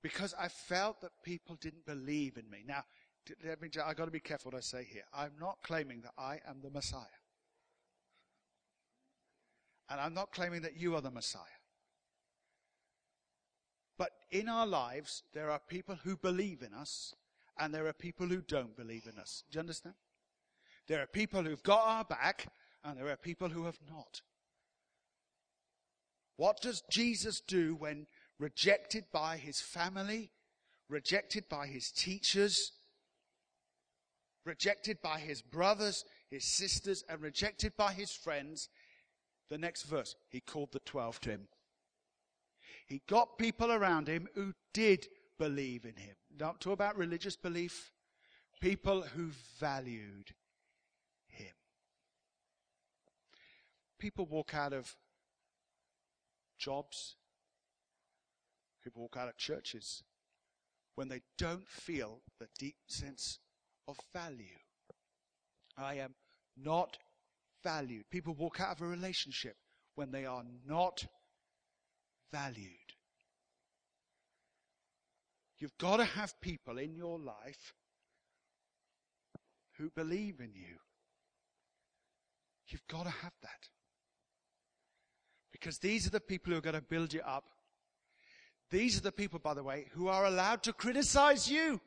because 0.04 0.36
I 0.40 0.48
felt 0.48 1.02
that 1.02 1.24
people 1.24 1.58
didn't 1.60 1.88
believe 1.88 2.38
in 2.38 2.48
me. 2.48 2.64
Now, 2.68 2.84
let 3.44 3.60
me, 3.60 3.70
I've 3.84 3.96
got 3.96 4.06
to 4.06 4.12
be 4.12 4.20
careful 4.20 4.52
what 4.52 4.58
I 4.60 4.62
say 4.62 4.88
here. 4.88 5.02
I'm 5.12 5.32
not 5.40 5.58
claiming 5.64 6.02
that 6.02 6.14
I 6.16 6.40
am 6.48 6.62
the 6.62 6.70
Messiah. 6.70 7.02
And 9.90 10.00
I'm 10.00 10.14
not 10.14 10.32
claiming 10.32 10.62
that 10.62 10.80
you 10.80 10.94
are 10.96 11.02
the 11.02 11.10
Messiah. 11.10 11.42
But 13.98 14.12
in 14.30 14.48
our 14.48 14.68
lives, 14.68 15.24
there 15.34 15.50
are 15.50 15.60
people 15.68 15.98
who 16.04 16.16
believe 16.18 16.62
in 16.62 16.76
us 16.76 17.16
and 17.58 17.74
there 17.74 17.88
are 17.88 17.94
people 17.94 18.28
who 18.28 18.42
don't 18.42 18.78
believe 18.78 19.08
in 19.12 19.20
us. 19.20 19.44
Do 19.50 19.58
you 19.58 19.62
understand? 19.62 19.96
There 20.88 21.02
are 21.02 21.08
people 21.08 21.42
who've 21.42 21.64
got 21.64 21.82
our 21.84 22.04
back 22.04 22.48
and 22.84 23.00
there 23.00 23.08
are 23.08 23.16
people 23.16 23.50
who 23.50 23.66
have 23.66 23.80
not. 23.90 24.22
What 26.38 26.62
does 26.62 26.84
Jesus 26.90 27.40
do 27.40 27.76
when 27.76 28.08
rejected 28.40 29.06
by 29.12 29.38
his 29.38 29.62
family, 29.62 30.32
rejected 30.90 31.46
by 31.50 31.68
his 31.68 31.92
teachers, 31.92 32.74
rejected 34.46 35.02
by 35.02 35.20
his 35.20 35.42
brothers, 35.42 36.04
his 36.30 36.46
sisters, 36.46 37.04
and 37.10 37.22
rejected 37.22 37.74
by 37.78 37.94
his 37.94 38.12
friends? 38.12 38.70
The 39.50 39.58
next 39.58 39.84
verse, 39.84 40.16
he 40.30 40.42
called 40.42 40.72
the 40.72 40.80
twelve 40.80 41.22
to 41.22 41.32
him. 41.32 41.48
He 42.88 43.02
got 43.08 43.38
people 43.38 43.72
around 43.72 44.08
him 44.08 44.28
who 44.36 44.54
did 44.74 45.08
believe 45.40 45.86
in 45.86 45.96
him. 45.96 46.16
Don't 46.36 46.60
talk 46.60 46.74
about 46.74 46.98
religious 46.98 47.36
belief. 47.36 47.92
People 48.62 49.02
who 49.02 49.32
valued 49.60 50.34
him. 51.28 51.54
People 54.00 54.26
walk 54.26 54.54
out 54.54 54.74
of 54.74 54.96
jobs. 56.58 57.16
People 58.84 59.02
walk 59.04 59.18
out 59.18 59.30
of 59.30 59.38
churches 59.38 60.04
when 60.96 61.08
they 61.08 61.22
don't 61.38 61.68
feel 61.68 62.22
the 62.40 62.48
deep 62.58 62.76
sense 62.88 63.40
of 63.88 63.98
value. 64.14 64.60
I 65.78 65.96
am 65.96 66.16
not 66.56 66.98
valued. 67.64 68.10
People 68.10 68.34
walk 68.34 68.60
out 68.60 68.76
of 68.76 68.82
a 68.82 68.88
relationship 68.88 69.56
when 69.96 70.12
they 70.12 70.26
are 70.26 70.44
not 70.66 71.06
valued. 72.32 72.70
You've 75.58 75.78
got 75.78 75.98
to 75.98 76.06
have 76.06 76.40
people 76.42 76.78
in 76.78 76.96
your 76.96 77.18
life 77.18 77.74
who 79.78 79.90
believe 79.90 80.40
in 80.40 80.52
you. 80.54 80.78
You've 82.68 82.88
got 82.88 83.04
to 83.04 83.10
have 83.10 83.34
that. 83.42 83.70
Because 85.66 85.80
these 85.80 86.06
are 86.06 86.12
the 86.12 86.20
people 86.20 86.52
who 86.52 86.60
are 86.60 86.62
going 86.62 86.76
to 86.76 86.82
build 86.82 87.12
you 87.12 87.22
up. 87.22 87.46
These 88.70 89.00
are 89.00 89.02
the 89.02 89.12
people, 89.12 89.40
by 89.40 89.56
the 89.56 89.64
way, 89.64 89.88
who 89.94 90.10
are 90.10 90.28
allowed 90.28 90.62
to 90.62 90.74
criticize 90.74 91.50
you. 91.50 91.82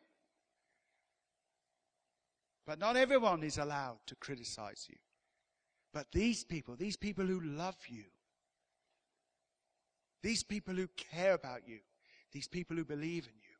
But 2.66 2.80
not 2.80 2.96
everyone 2.96 3.44
is 3.44 3.56
allowed 3.56 3.98
to 4.08 4.16
criticize 4.16 4.86
you. 4.88 4.96
But 5.94 6.08
these 6.12 6.42
people, 6.42 6.74
these 6.74 6.96
people 6.96 7.24
who 7.24 7.38
love 7.38 7.76
you, 7.86 8.02
these 10.24 10.42
people 10.42 10.74
who 10.74 10.88
care 10.96 11.34
about 11.34 11.60
you, 11.64 11.78
these 12.32 12.48
people 12.48 12.76
who 12.76 12.84
believe 12.84 13.26
in 13.26 13.38
you, 13.40 13.56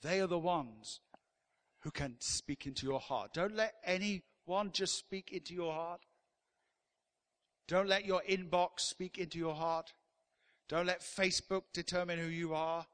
they 0.00 0.22
are 0.22 0.26
the 0.26 0.38
ones 0.38 1.00
who 1.80 1.90
can 1.90 2.16
speak 2.18 2.66
into 2.66 2.86
your 2.86 3.00
heart. 3.00 3.34
Don't 3.34 3.56
let 3.56 3.74
anyone 3.84 4.70
just 4.72 4.96
speak 4.96 5.32
into 5.32 5.52
your 5.52 5.74
heart. 5.74 6.00
Don't 7.70 7.88
let 7.88 8.04
your 8.04 8.20
inbox 8.28 8.80
speak 8.80 9.16
into 9.16 9.38
your 9.38 9.54
heart. 9.54 9.92
Don't 10.68 10.86
let 10.86 11.02
Facebook 11.02 11.62
determine 11.72 12.18
who 12.18 12.26
you 12.26 12.52
are. 12.52 12.84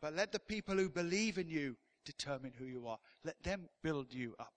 But 0.00 0.14
let 0.14 0.30
the 0.30 0.38
people 0.38 0.76
who 0.76 0.88
believe 0.88 1.36
in 1.36 1.48
you 1.48 1.74
determine 2.04 2.52
who 2.56 2.64
you 2.64 2.86
are. 2.86 2.98
Let 3.24 3.42
them 3.42 3.68
build 3.82 4.14
you 4.14 4.36
up. 4.38 4.52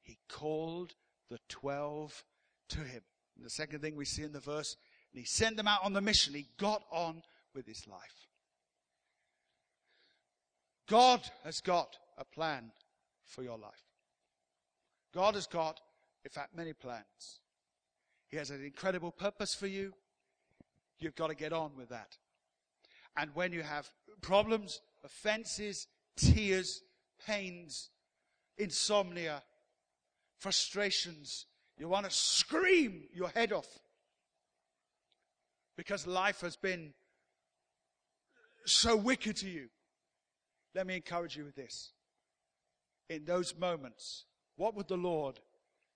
He 0.00 0.16
called 0.28 0.94
the 1.28 1.40
twelve 1.48 2.22
to 2.68 2.78
him. 2.78 3.02
And 3.36 3.44
the 3.44 3.50
second 3.50 3.80
thing 3.80 3.96
we 3.96 4.04
see 4.04 4.22
in 4.22 4.30
the 4.30 4.38
verse, 4.38 4.76
and 5.12 5.18
he 5.18 5.26
sent 5.26 5.56
them 5.56 5.66
out 5.66 5.80
on 5.82 5.94
the 5.94 6.00
mission. 6.00 6.34
He 6.34 6.46
got 6.56 6.84
on 6.92 7.22
with 7.52 7.66
his 7.66 7.88
life. 7.88 8.28
God 10.88 11.20
has 11.42 11.60
got 11.60 11.98
a 12.16 12.24
plan 12.24 12.70
for 13.26 13.42
your 13.42 13.58
life. 13.58 13.88
God 15.12 15.34
has 15.34 15.48
got, 15.48 15.80
in 16.24 16.30
fact, 16.30 16.56
many 16.56 16.72
plans. 16.72 17.40
He 18.28 18.36
has 18.36 18.50
an 18.50 18.64
incredible 18.64 19.10
purpose 19.10 19.54
for 19.54 19.66
you. 19.66 19.92
You've 20.98 21.16
got 21.16 21.28
to 21.28 21.34
get 21.34 21.52
on 21.52 21.72
with 21.76 21.88
that. 21.90 22.16
And 23.16 23.30
when 23.34 23.52
you 23.52 23.62
have 23.62 23.90
problems, 24.20 24.80
offenses, 25.04 25.86
tears, 26.16 26.82
pains, 27.26 27.90
insomnia, 28.56 29.42
frustrations, 30.38 31.46
you 31.78 31.88
want 31.88 32.04
to 32.04 32.10
scream 32.10 33.02
your 33.12 33.28
head 33.28 33.52
off 33.52 33.68
because 35.76 36.06
life 36.06 36.40
has 36.40 36.56
been 36.56 36.92
so 38.64 38.96
wicked 38.96 39.36
to 39.36 39.48
you. 39.48 39.68
Let 40.74 40.86
me 40.86 40.96
encourage 40.96 41.36
you 41.36 41.44
with 41.44 41.56
this. 41.56 41.92
In 43.10 43.24
those 43.24 43.54
moments, 43.58 44.24
what 44.56 44.74
would 44.74 44.88
the 44.88 44.96
Lord 44.96 45.40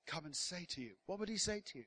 come 0.07 0.25
and 0.25 0.35
say 0.35 0.67
to 0.71 0.81
you? 0.81 0.93
What 1.07 1.19
would 1.19 1.29
he 1.29 1.37
say 1.37 1.63
to 1.73 1.79
you? 1.79 1.85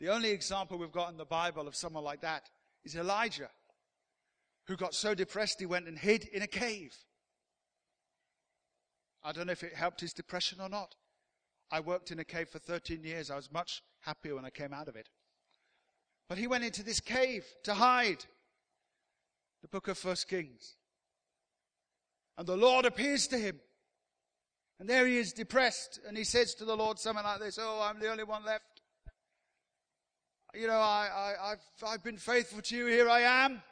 The 0.00 0.08
only 0.08 0.30
example 0.30 0.78
we've 0.78 0.90
got 0.90 1.10
in 1.10 1.16
the 1.16 1.24
Bible 1.24 1.68
of 1.68 1.76
someone 1.76 2.04
like 2.04 2.22
that 2.22 2.48
is 2.84 2.96
Elijah, 2.96 3.50
who 4.66 4.76
got 4.76 4.94
so 4.94 5.14
depressed 5.14 5.60
he 5.60 5.66
went 5.66 5.86
and 5.86 5.98
hid 5.98 6.24
in 6.32 6.42
a 6.42 6.46
cave. 6.46 6.92
I 9.22 9.32
don't 9.32 9.46
know 9.46 9.52
if 9.52 9.62
it 9.62 9.74
helped 9.74 10.00
his 10.00 10.12
depression 10.12 10.60
or 10.60 10.68
not. 10.68 10.96
I 11.70 11.80
worked 11.80 12.10
in 12.10 12.18
a 12.18 12.24
cave 12.24 12.48
for 12.48 12.58
13 12.58 13.04
years. 13.04 13.30
I 13.30 13.36
was 13.36 13.52
much 13.52 13.82
happier 14.00 14.34
when 14.34 14.44
I 14.44 14.50
came 14.50 14.72
out 14.72 14.88
of 14.88 14.96
it. 14.96 15.08
But 16.28 16.38
he 16.38 16.46
went 16.46 16.64
into 16.64 16.82
this 16.82 17.00
cave 17.00 17.44
to 17.64 17.74
hide. 17.74 18.24
The 19.62 19.68
book 19.68 19.86
of 19.86 19.96
First 19.96 20.28
Kings. 20.28 20.76
And 22.36 22.46
the 22.46 22.56
Lord 22.56 22.84
appears 22.84 23.26
to 23.28 23.38
him. 23.38 23.60
And 24.82 24.90
there 24.90 25.06
he 25.06 25.18
is 25.18 25.32
depressed. 25.32 26.00
And 26.08 26.16
he 26.18 26.24
says 26.24 26.56
to 26.56 26.64
the 26.64 26.76
Lord 26.76 26.98
something 26.98 27.24
like 27.24 27.38
this, 27.38 27.56
Oh, 27.56 27.80
I'm 27.80 28.00
the 28.00 28.10
only 28.10 28.24
one 28.24 28.44
left. 28.44 28.82
You 30.56 30.66
know, 30.66 30.72
I, 30.72 31.08
I, 31.40 31.48
have 31.50 31.60
I've 31.86 32.02
been 32.02 32.16
faithful 32.16 32.60
to 32.62 32.76
you. 32.76 32.86
Here 32.86 33.08
I 33.08 33.20
am. 33.20 33.62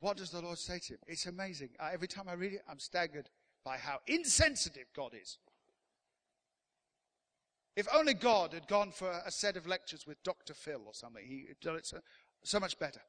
What 0.00 0.16
does 0.16 0.30
the 0.30 0.40
Lord 0.40 0.56
say 0.56 0.78
to 0.78 0.94
him? 0.94 1.00
It's 1.06 1.26
amazing. 1.26 1.68
Uh, 1.78 1.90
every 1.92 2.08
time 2.08 2.30
I 2.30 2.32
read 2.32 2.54
it, 2.54 2.62
I'm 2.66 2.78
staggered 2.78 3.28
by 3.62 3.76
how 3.76 3.98
insensitive 4.06 4.86
God 4.96 5.12
is. 5.12 5.36
If 7.76 7.86
only 7.94 8.14
God 8.14 8.54
had 8.54 8.66
gone 8.68 8.90
for 8.90 9.20
a 9.26 9.30
set 9.30 9.58
of 9.58 9.66
lectures 9.66 10.06
with 10.06 10.22
Dr. 10.22 10.54
Phil 10.54 10.80
or 10.86 10.94
something, 10.94 11.22
he'd 11.26 11.60
done 11.60 11.76
it 11.76 11.84
so, 11.84 11.98
so 12.42 12.58
much 12.58 12.78
better. 12.78 13.02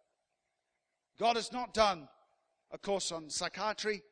God 1.18 1.38
has 1.38 1.54
not 1.54 1.74
done 1.74 2.10
a 2.72 2.78
course 2.78 3.14
on 3.14 3.30
psychiatry. 3.30 4.04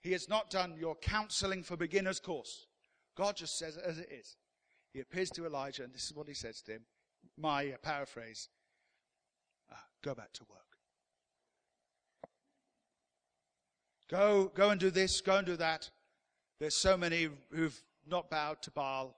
He 0.00 0.12
has 0.12 0.28
not 0.28 0.50
done 0.50 0.76
your 0.78 0.94
counseling 0.96 1.62
for 1.62 1.76
beginners 1.76 2.20
course. 2.20 2.66
God 3.16 3.36
just 3.36 3.58
says 3.58 3.76
it 3.76 3.84
as 3.84 3.98
it 3.98 4.08
is. 4.10 4.36
He 4.92 5.00
appears 5.00 5.30
to 5.30 5.44
Elijah, 5.44 5.84
and 5.84 5.92
this 5.92 6.04
is 6.04 6.14
what 6.14 6.28
he 6.28 6.34
says 6.34 6.62
to 6.62 6.72
him. 6.72 6.82
My 7.36 7.74
paraphrase 7.82 8.48
uh, 9.70 9.76
go 10.02 10.14
back 10.14 10.32
to 10.34 10.44
work. 10.48 10.58
Go, 14.08 14.50
go 14.54 14.70
and 14.70 14.80
do 14.80 14.90
this, 14.90 15.20
go 15.20 15.36
and 15.36 15.46
do 15.46 15.56
that. 15.56 15.90
There's 16.60 16.74
so 16.74 16.96
many 16.96 17.28
who've 17.50 17.78
not 18.06 18.30
bowed 18.30 18.62
to 18.62 18.70
Baal. 18.70 19.14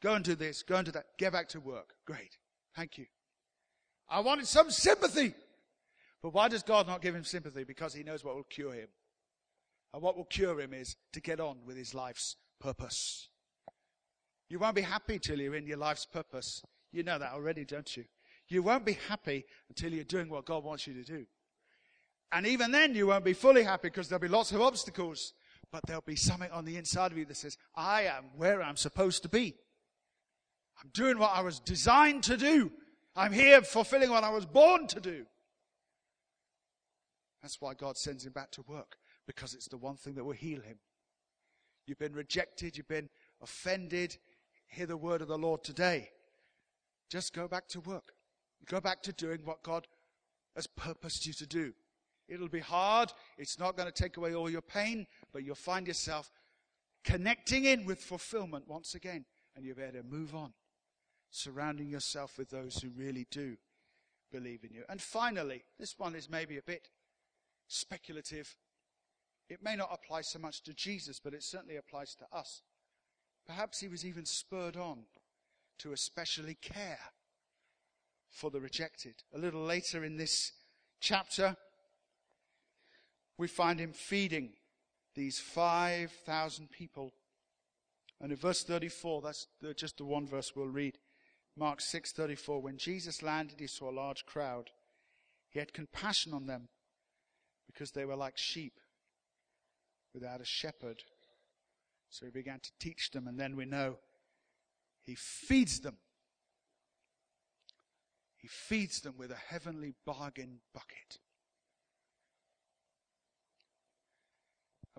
Go 0.00 0.14
and 0.14 0.24
do 0.24 0.34
this, 0.34 0.62
go 0.62 0.76
and 0.76 0.86
do 0.86 0.92
that. 0.92 1.06
Get 1.18 1.32
back 1.32 1.48
to 1.50 1.60
work. 1.60 1.94
Great. 2.06 2.38
Thank 2.74 2.96
you. 2.96 3.06
I 4.08 4.20
wanted 4.20 4.46
some 4.46 4.70
sympathy. 4.70 5.34
But 6.22 6.32
why 6.32 6.48
does 6.48 6.62
God 6.62 6.86
not 6.86 7.02
give 7.02 7.14
him 7.14 7.24
sympathy? 7.24 7.64
Because 7.64 7.94
he 7.94 8.02
knows 8.02 8.24
what 8.24 8.34
will 8.34 8.44
cure 8.44 8.72
him. 8.72 8.88
And 9.92 10.02
what 10.02 10.16
will 10.16 10.24
cure 10.24 10.60
him 10.60 10.72
is 10.72 10.96
to 11.12 11.20
get 11.20 11.40
on 11.40 11.58
with 11.66 11.76
his 11.76 11.94
life's 11.94 12.36
purpose. 12.60 13.28
You 14.48 14.58
won't 14.58 14.76
be 14.76 14.82
happy 14.82 15.18
till 15.18 15.40
you're 15.40 15.56
in 15.56 15.66
your 15.66 15.78
life's 15.78 16.06
purpose. 16.06 16.62
You 16.92 17.02
know 17.02 17.18
that 17.18 17.32
already, 17.32 17.64
don't 17.64 17.96
you? 17.96 18.04
You 18.48 18.62
won't 18.62 18.84
be 18.84 18.98
happy 19.08 19.44
until 19.68 19.92
you're 19.92 20.04
doing 20.04 20.28
what 20.28 20.44
God 20.44 20.64
wants 20.64 20.86
you 20.86 20.94
to 20.94 21.04
do. 21.04 21.26
And 22.32 22.46
even 22.46 22.70
then, 22.70 22.94
you 22.94 23.08
won't 23.08 23.24
be 23.24 23.32
fully 23.32 23.62
happy 23.62 23.88
because 23.88 24.08
there'll 24.08 24.20
be 24.20 24.28
lots 24.28 24.52
of 24.52 24.60
obstacles. 24.60 25.34
But 25.72 25.82
there'll 25.86 26.02
be 26.02 26.16
something 26.16 26.50
on 26.50 26.64
the 26.64 26.76
inside 26.76 27.12
of 27.12 27.18
you 27.18 27.24
that 27.26 27.36
says, 27.36 27.56
I 27.76 28.02
am 28.02 28.24
where 28.36 28.60
I'm 28.62 28.76
supposed 28.76 29.22
to 29.22 29.28
be. 29.28 29.54
I'm 30.82 30.90
doing 30.92 31.18
what 31.18 31.30
I 31.32 31.42
was 31.42 31.60
designed 31.60 32.24
to 32.24 32.36
do. 32.36 32.72
I'm 33.14 33.32
here 33.32 33.62
fulfilling 33.62 34.10
what 34.10 34.24
I 34.24 34.30
was 34.30 34.46
born 34.46 34.86
to 34.88 35.00
do. 35.00 35.26
That's 37.42 37.60
why 37.60 37.74
God 37.74 37.96
sends 37.96 38.26
him 38.26 38.32
back 38.32 38.50
to 38.52 38.62
work, 38.66 38.96
because 39.30 39.54
it's 39.54 39.68
the 39.68 39.76
one 39.76 39.94
thing 39.94 40.14
that 40.14 40.24
will 40.24 40.32
heal 40.32 40.60
him. 40.60 40.76
You've 41.86 42.00
been 42.00 42.14
rejected, 42.14 42.76
you've 42.76 42.88
been 42.88 43.08
offended. 43.40 44.16
Hear 44.66 44.86
the 44.86 44.96
word 44.96 45.22
of 45.22 45.28
the 45.28 45.38
Lord 45.38 45.62
today. 45.62 46.10
Just 47.08 47.32
go 47.32 47.46
back 47.46 47.68
to 47.68 47.80
work. 47.80 48.12
Go 48.66 48.80
back 48.80 49.02
to 49.02 49.12
doing 49.12 49.40
what 49.44 49.62
God 49.62 49.86
has 50.56 50.66
purposed 50.66 51.26
you 51.26 51.32
to 51.34 51.46
do. 51.46 51.72
It'll 52.28 52.48
be 52.48 52.58
hard. 52.58 53.12
It's 53.38 53.56
not 53.56 53.76
going 53.76 53.86
to 53.86 54.02
take 54.02 54.16
away 54.16 54.34
all 54.34 54.50
your 54.50 54.62
pain, 54.62 55.06
but 55.32 55.44
you'll 55.44 55.54
find 55.54 55.86
yourself 55.86 56.32
connecting 57.04 57.66
in 57.66 57.84
with 57.84 58.00
fulfillment 58.00 58.66
once 58.66 58.96
again. 58.96 59.24
And 59.54 59.64
able 59.64 59.92
to 59.92 60.02
move 60.02 60.34
on, 60.34 60.54
surrounding 61.30 61.88
yourself 61.88 62.36
with 62.36 62.50
those 62.50 62.78
who 62.78 62.88
really 62.90 63.28
do 63.30 63.56
believe 64.32 64.64
in 64.64 64.72
you. 64.72 64.82
And 64.88 65.00
finally, 65.00 65.62
this 65.78 65.98
one 65.98 66.16
is 66.16 66.28
maybe 66.28 66.56
a 66.56 66.62
bit 66.62 66.88
speculative. 67.68 68.56
It 69.50 69.64
may 69.64 69.74
not 69.74 69.90
apply 69.92 70.20
so 70.22 70.38
much 70.38 70.62
to 70.62 70.72
Jesus, 70.72 71.20
but 71.22 71.34
it 71.34 71.42
certainly 71.42 71.76
applies 71.76 72.14
to 72.14 72.24
us. 72.32 72.62
Perhaps 73.46 73.80
he 73.80 73.88
was 73.88 74.06
even 74.06 74.24
spurred 74.24 74.76
on 74.76 75.00
to 75.80 75.92
especially 75.92 76.54
care 76.54 77.00
for 78.30 78.48
the 78.50 78.60
rejected. 78.60 79.24
A 79.34 79.38
little 79.38 79.64
later 79.64 80.04
in 80.04 80.16
this 80.16 80.52
chapter, 81.00 81.56
we 83.36 83.48
find 83.48 83.80
him 83.80 83.92
feeding 83.92 84.52
these 85.16 85.40
5,000 85.40 86.70
people. 86.70 87.12
And 88.20 88.30
in 88.30 88.38
verse 88.38 88.62
34, 88.62 89.22
that's 89.22 89.48
just 89.76 89.98
the 89.98 90.04
one 90.04 90.28
verse 90.28 90.52
we'll 90.54 90.68
read. 90.68 90.98
Mark 91.56 91.80
6:34 91.80 92.62
when 92.62 92.78
Jesus 92.78 93.22
landed 93.22 93.58
he 93.58 93.66
saw 93.66 93.90
a 93.90 93.92
large 93.92 94.24
crowd 94.24 94.70
he 95.50 95.58
had 95.58 95.72
compassion 95.72 96.32
on 96.32 96.46
them 96.46 96.68
because 97.66 97.90
they 97.90 98.04
were 98.04 98.16
like 98.16 98.38
sheep 98.38 98.78
without 100.14 100.40
a 100.40 100.44
shepherd 100.44 101.02
so 102.08 102.26
he 102.26 102.32
began 102.32 102.60
to 102.60 102.70
teach 102.78 103.10
them 103.10 103.26
and 103.26 103.38
then 103.38 103.56
we 103.56 103.64
know 103.64 103.96
he 105.02 105.14
feeds 105.14 105.80
them 105.80 105.96
he 108.36 108.48
feeds 108.48 109.00
them 109.00 109.14
with 109.18 109.30
a 109.30 109.36
heavenly 109.36 109.94
bargain 110.04 110.60
bucket 110.74 111.18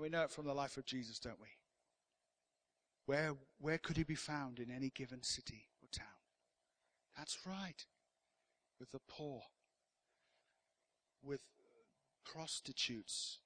And 0.01 0.03
we 0.03 0.09
know 0.09 0.24
it 0.24 0.32
from 0.32 0.45
the 0.45 0.53
life 0.55 0.78
of 0.78 0.86
Jesus, 0.86 1.20
don't 1.20 1.39
we? 1.39 1.49
Where, 3.05 3.36
where 3.59 3.78
could 3.78 3.97
he 3.97 4.03
be 4.03 4.16
found 4.16 4.57
in 4.57 4.72
any 4.72 4.89
given 4.89 5.22
city 5.22 5.66
or 5.84 5.88
town? 5.91 6.07
That's 7.16 7.38
right. 7.45 7.86
With 8.80 8.89
the 8.89 9.01
poor. 9.07 9.43
With 11.24 11.41
prostitutes. 12.26 13.38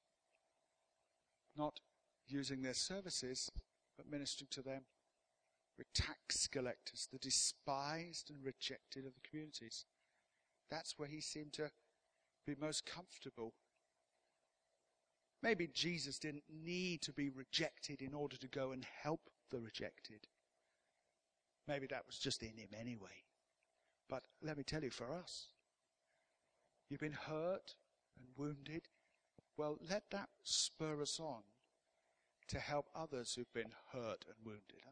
Not 1.58 1.80
using 2.28 2.62
their 2.62 2.74
services, 2.74 3.52
but 3.98 4.10
ministering 4.10 4.50
to 4.52 4.62
them. 4.62 4.84
With 5.78 5.94
tax 5.94 6.48
collectors, 6.48 7.08
the 7.12 7.20
despised 7.20 8.30
and 8.30 8.44
rejected 8.44 9.06
of 9.06 9.14
the 9.14 9.28
communities. 9.30 9.86
That's 10.70 10.98
where 10.98 11.10
he 11.10 11.22
seemed 11.22 11.54
to 11.54 11.72
be 12.48 12.56
most 12.60 12.86
comfortable 12.86 13.54
Maybe 15.46 15.68
Jesus 15.68 16.18
didn't 16.18 16.44
need 16.50 17.04
to 17.04 17.14
be 17.14 17.30
rejected 17.30 18.02
in 18.02 18.16
order 18.16 18.36
to 18.36 18.48
go 18.48 18.72
and 18.72 18.84
help 19.04 19.22
the 19.52 19.60
rejected. 19.60 20.26
Maybe 21.68 21.86
that 21.86 22.08
was 22.08 22.18
just 22.18 22.42
in 22.42 22.58
him 22.58 22.70
anyway. 22.76 23.24
But 24.10 24.24
let 24.42 24.58
me 24.58 24.64
tell 24.64 24.84
you, 24.84 24.90
for 24.90 25.14
us, 25.14 25.50
you've 26.90 27.00
been 27.00 27.12
hurt 27.12 27.76
and 28.18 28.28
wounded. 28.36 28.88
Well, 29.58 29.78
let 29.90 30.04
that 30.12 30.30
spur 30.44 31.02
us 31.02 31.20
on 31.20 31.44
to 32.48 32.60
help 32.60 32.90
others 32.96 33.34
who've 33.36 33.54
been 33.54 33.74
hurt 33.94 34.26
and 34.28 34.36
wounded. 34.46 34.82
Huh? 34.84 34.92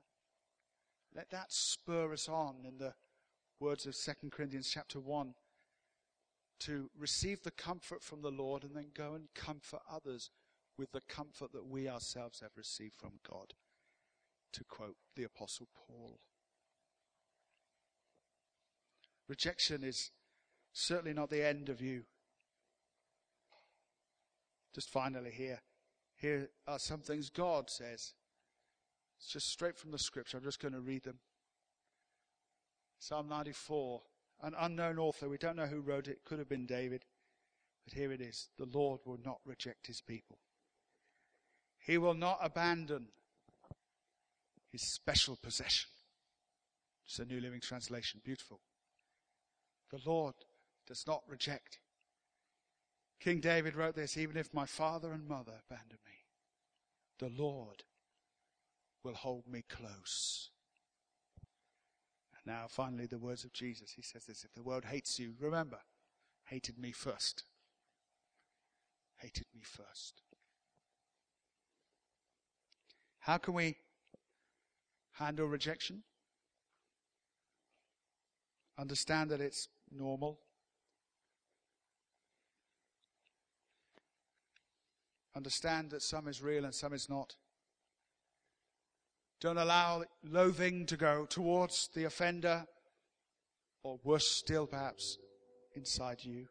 Let 1.16 1.30
that 1.32 1.52
spur 1.52 2.14
us 2.14 2.28
on, 2.28 2.66
in 2.68 2.78
the 2.78 2.94
words 3.60 3.86
of 3.86 3.96
2 3.96 4.30
Corinthians 4.32 4.70
chapter 4.74 5.00
1, 5.00 5.36
to 6.62 6.90
receive 6.98 7.44
the 7.44 7.52
comfort 7.52 8.02
from 8.02 8.22
the 8.22 8.32
Lord 8.32 8.64
and 8.64 8.76
then 8.76 8.92
go 8.96 9.14
and 9.14 9.28
comfort 9.36 9.82
others 9.92 10.30
with 10.78 10.92
the 10.92 11.02
comfort 11.02 11.52
that 11.52 11.68
we 11.68 11.88
ourselves 11.88 12.40
have 12.40 12.52
received 12.58 12.96
from 12.96 13.20
God, 13.30 13.54
to 14.54 14.64
quote 14.64 14.96
the 15.16 15.24
Apostle 15.24 15.68
Paul. 15.76 16.20
Rejection 19.28 19.84
is 19.84 20.12
certainly 20.74 21.14
not 21.14 21.30
the 21.30 21.46
end 21.46 21.70
of 21.70 21.82
you. 21.82 22.04
Just 24.74 24.90
finally, 24.90 25.32
here, 25.32 25.62
here 26.16 26.50
are 26.68 26.80
some 26.80 27.02
things 27.02 27.30
God 27.30 27.70
says. 27.70 28.14
It's 29.18 29.28
just 29.28 29.50
straight 29.50 29.78
from 29.78 29.92
the 29.92 30.00
scripture. 30.00 30.38
I'm 30.38 30.44
just 30.44 30.60
going 30.60 30.74
to 30.74 30.80
read 30.80 31.04
them. 31.04 31.20
Psalm 33.00 33.28
94, 33.28 34.02
an 34.42 34.56
unknown 34.58 34.98
author. 34.98 35.30
We 35.30 35.38
don't 35.38 35.56
know 35.56 35.66
who 35.66 35.82
wrote 35.82 36.08
it. 36.08 36.24
Could 36.26 36.40
have 36.40 36.50
been 36.50 36.66
David. 36.66 37.06
But 37.84 37.94
here 37.94 38.12
it 38.12 38.22
is. 38.22 38.50
The 38.58 38.66
Lord 38.66 39.02
will 39.06 39.20
not 39.24 39.40
reject 39.46 39.88
his 39.88 40.02
people. 40.02 40.38
He 41.80 41.98
will 41.98 42.14
not 42.14 42.40
abandon 42.42 43.08
his 44.72 44.82
special 44.82 45.36
possession. 45.36 45.90
It's 47.06 47.20
a 47.20 47.26
New 47.26 47.42
Living 47.42 47.60
Translation. 47.60 48.22
Beautiful. 48.24 48.62
The 49.92 50.00
Lord 50.06 50.36
does 50.88 51.06
not 51.06 51.24
reject. 51.28 51.80
King 53.24 53.40
David 53.40 53.76
wrote 53.76 53.96
this 53.96 54.18
even 54.18 54.36
if 54.36 54.54
my 54.54 54.66
father 54.66 55.14
and 55.14 55.26
mother 55.26 55.54
abandon 55.70 56.00
me, 56.06 56.26
the 57.20 57.30
Lord 57.42 57.84
will 59.02 59.14
hold 59.14 59.48
me 59.48 59.64
close. 59.70 60.50
And 62.34 62.54
now, 62.54 62.66
finally, 62.68 63.06
the 63.06 63.18
words 63.18 63.46
of 63.46 63.54
Jesus. 63.54 63.92
He 63.92 64.02
says 64.02 64.26
this 64.26 64.44
If 64.44 64.54
the 64.54 64.62
world 64.62 64.84
hates 64.84 65.20
you, 65.20 65.36
remember, 65.40 65.80
hated 66.48 66.78
me 66.78 66.92
first. 66.92 67.46
Hated 69.16 69.46
me 69.56 69.62
first. 69.64 70.22
How 73.20 73.38
can 73.38 73.54
we 73.54 73.78
handle 75.14 75.46
rejection? 75.46 76.04
Understand 78.78 79.32
that 79.32 79.40
it's 79.40 79.70
normal. 79.90 80.40
Understand 85.36 85.92
that 85.92 86.02
some 86.02 86.28
is 86.28 86.42
real 86.42 86.66
and 86.66 86.74
some 86.74 86.94
is 86.94 87.10
not. 87.10 87.36
Don't 89.42 89.58
allow 89.58 90.04
loathing 90.24 90.86
to 90.86 90.96
go 90.96 91.26
towards 91.26 91.90
the 91.94 92.06
offender, 92.06 92.66
or 93.84 94.00
worse 94.04 94.28
still, 94.28 94.68
perhaps, 94.68 95.18
inside 95.76 96.24
you. 96.24 96.46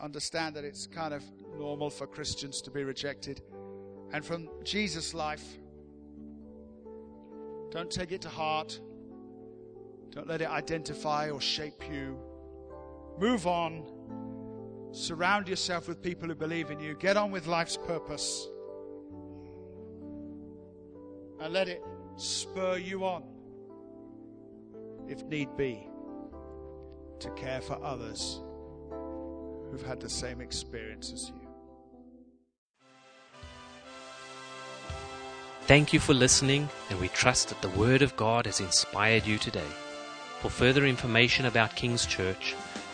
Understand 0.00 0.54
that 0.56 0.64
it's 0.64 0.86
kind 0.86 1.14
of 1.14 1.22
normal 1.56 1.88
for 1.88 2.06
Christians 2.06 2.60
to 2.62 2.70
be 2.70 2.84
rejected. 2.84 3.40
And 4.12 4.24
from 4.24 4.48
Jesus' 4.64 5.14
life, 5.14 5.44
don't 7.70 7.90
take 7.90 8.12
it 8.12 8.22
to 8.22 8.28
heart. 8.28 8.78
Don't 10.10 10.28
let 10.28 10.40
it 10.40 10.48
identify 10.48 11.30
or 11.30 11.40
shape 11.40 11.82
you. 11.90 12.18
Move 13.18 13.46
on. 13.46 13.84
Surround 14.92 15.48
yourself 15.48 15.86
with 15.86 16.02
people 16.02 16.28
who 16.28 16.34
believe 16.34 16.70
in 16.70 16.80
you. 16.80 16.94
Get 16.94 17.16
on 17.16 17.30
with 17.30 17.46
life's 17.46 17.76
purpose. 17.76 18.48
And 21.40 21.52
let 21.52 21.68
it 21.68 21.82
spur 22.16 22.78
you 22.78 23.04
on, 23.04 23.22
if 25.06 25.22
need 25.24 25.56
be, 25.56 25.86
to 27.20 27.30
care 27.30 27.60
for 27.60 27.82
others 27.84 28.40
who've 29.70 29.84
had 29.86 30.00
the 30.00 30.08
same 30.08 30.40
experience 30.40 31.12
as 31.12 31.28
you. 31.28 31.48
Thank 35.62 35.92
you 35.92 36.00
for 36.00 36.14
listening, 36.14 36.68
and 36.88 36.98
we 36.98 37.08
trust 37.08 37.50
that 37.50 37.60
the 37.60 37.78
Word 37.78 38.00
of 38.00 38.16
God 38.16 38.46
has 38.46 38.58
inspired 38.58 39.26
you 39.26 39.36
today. 39.36 39.70
For 40.40 40.48
further 40.48 40.86
information 40.86 41.44
about 41.44 41.76
King's 41.76 42.06
Church, 42.06 42.54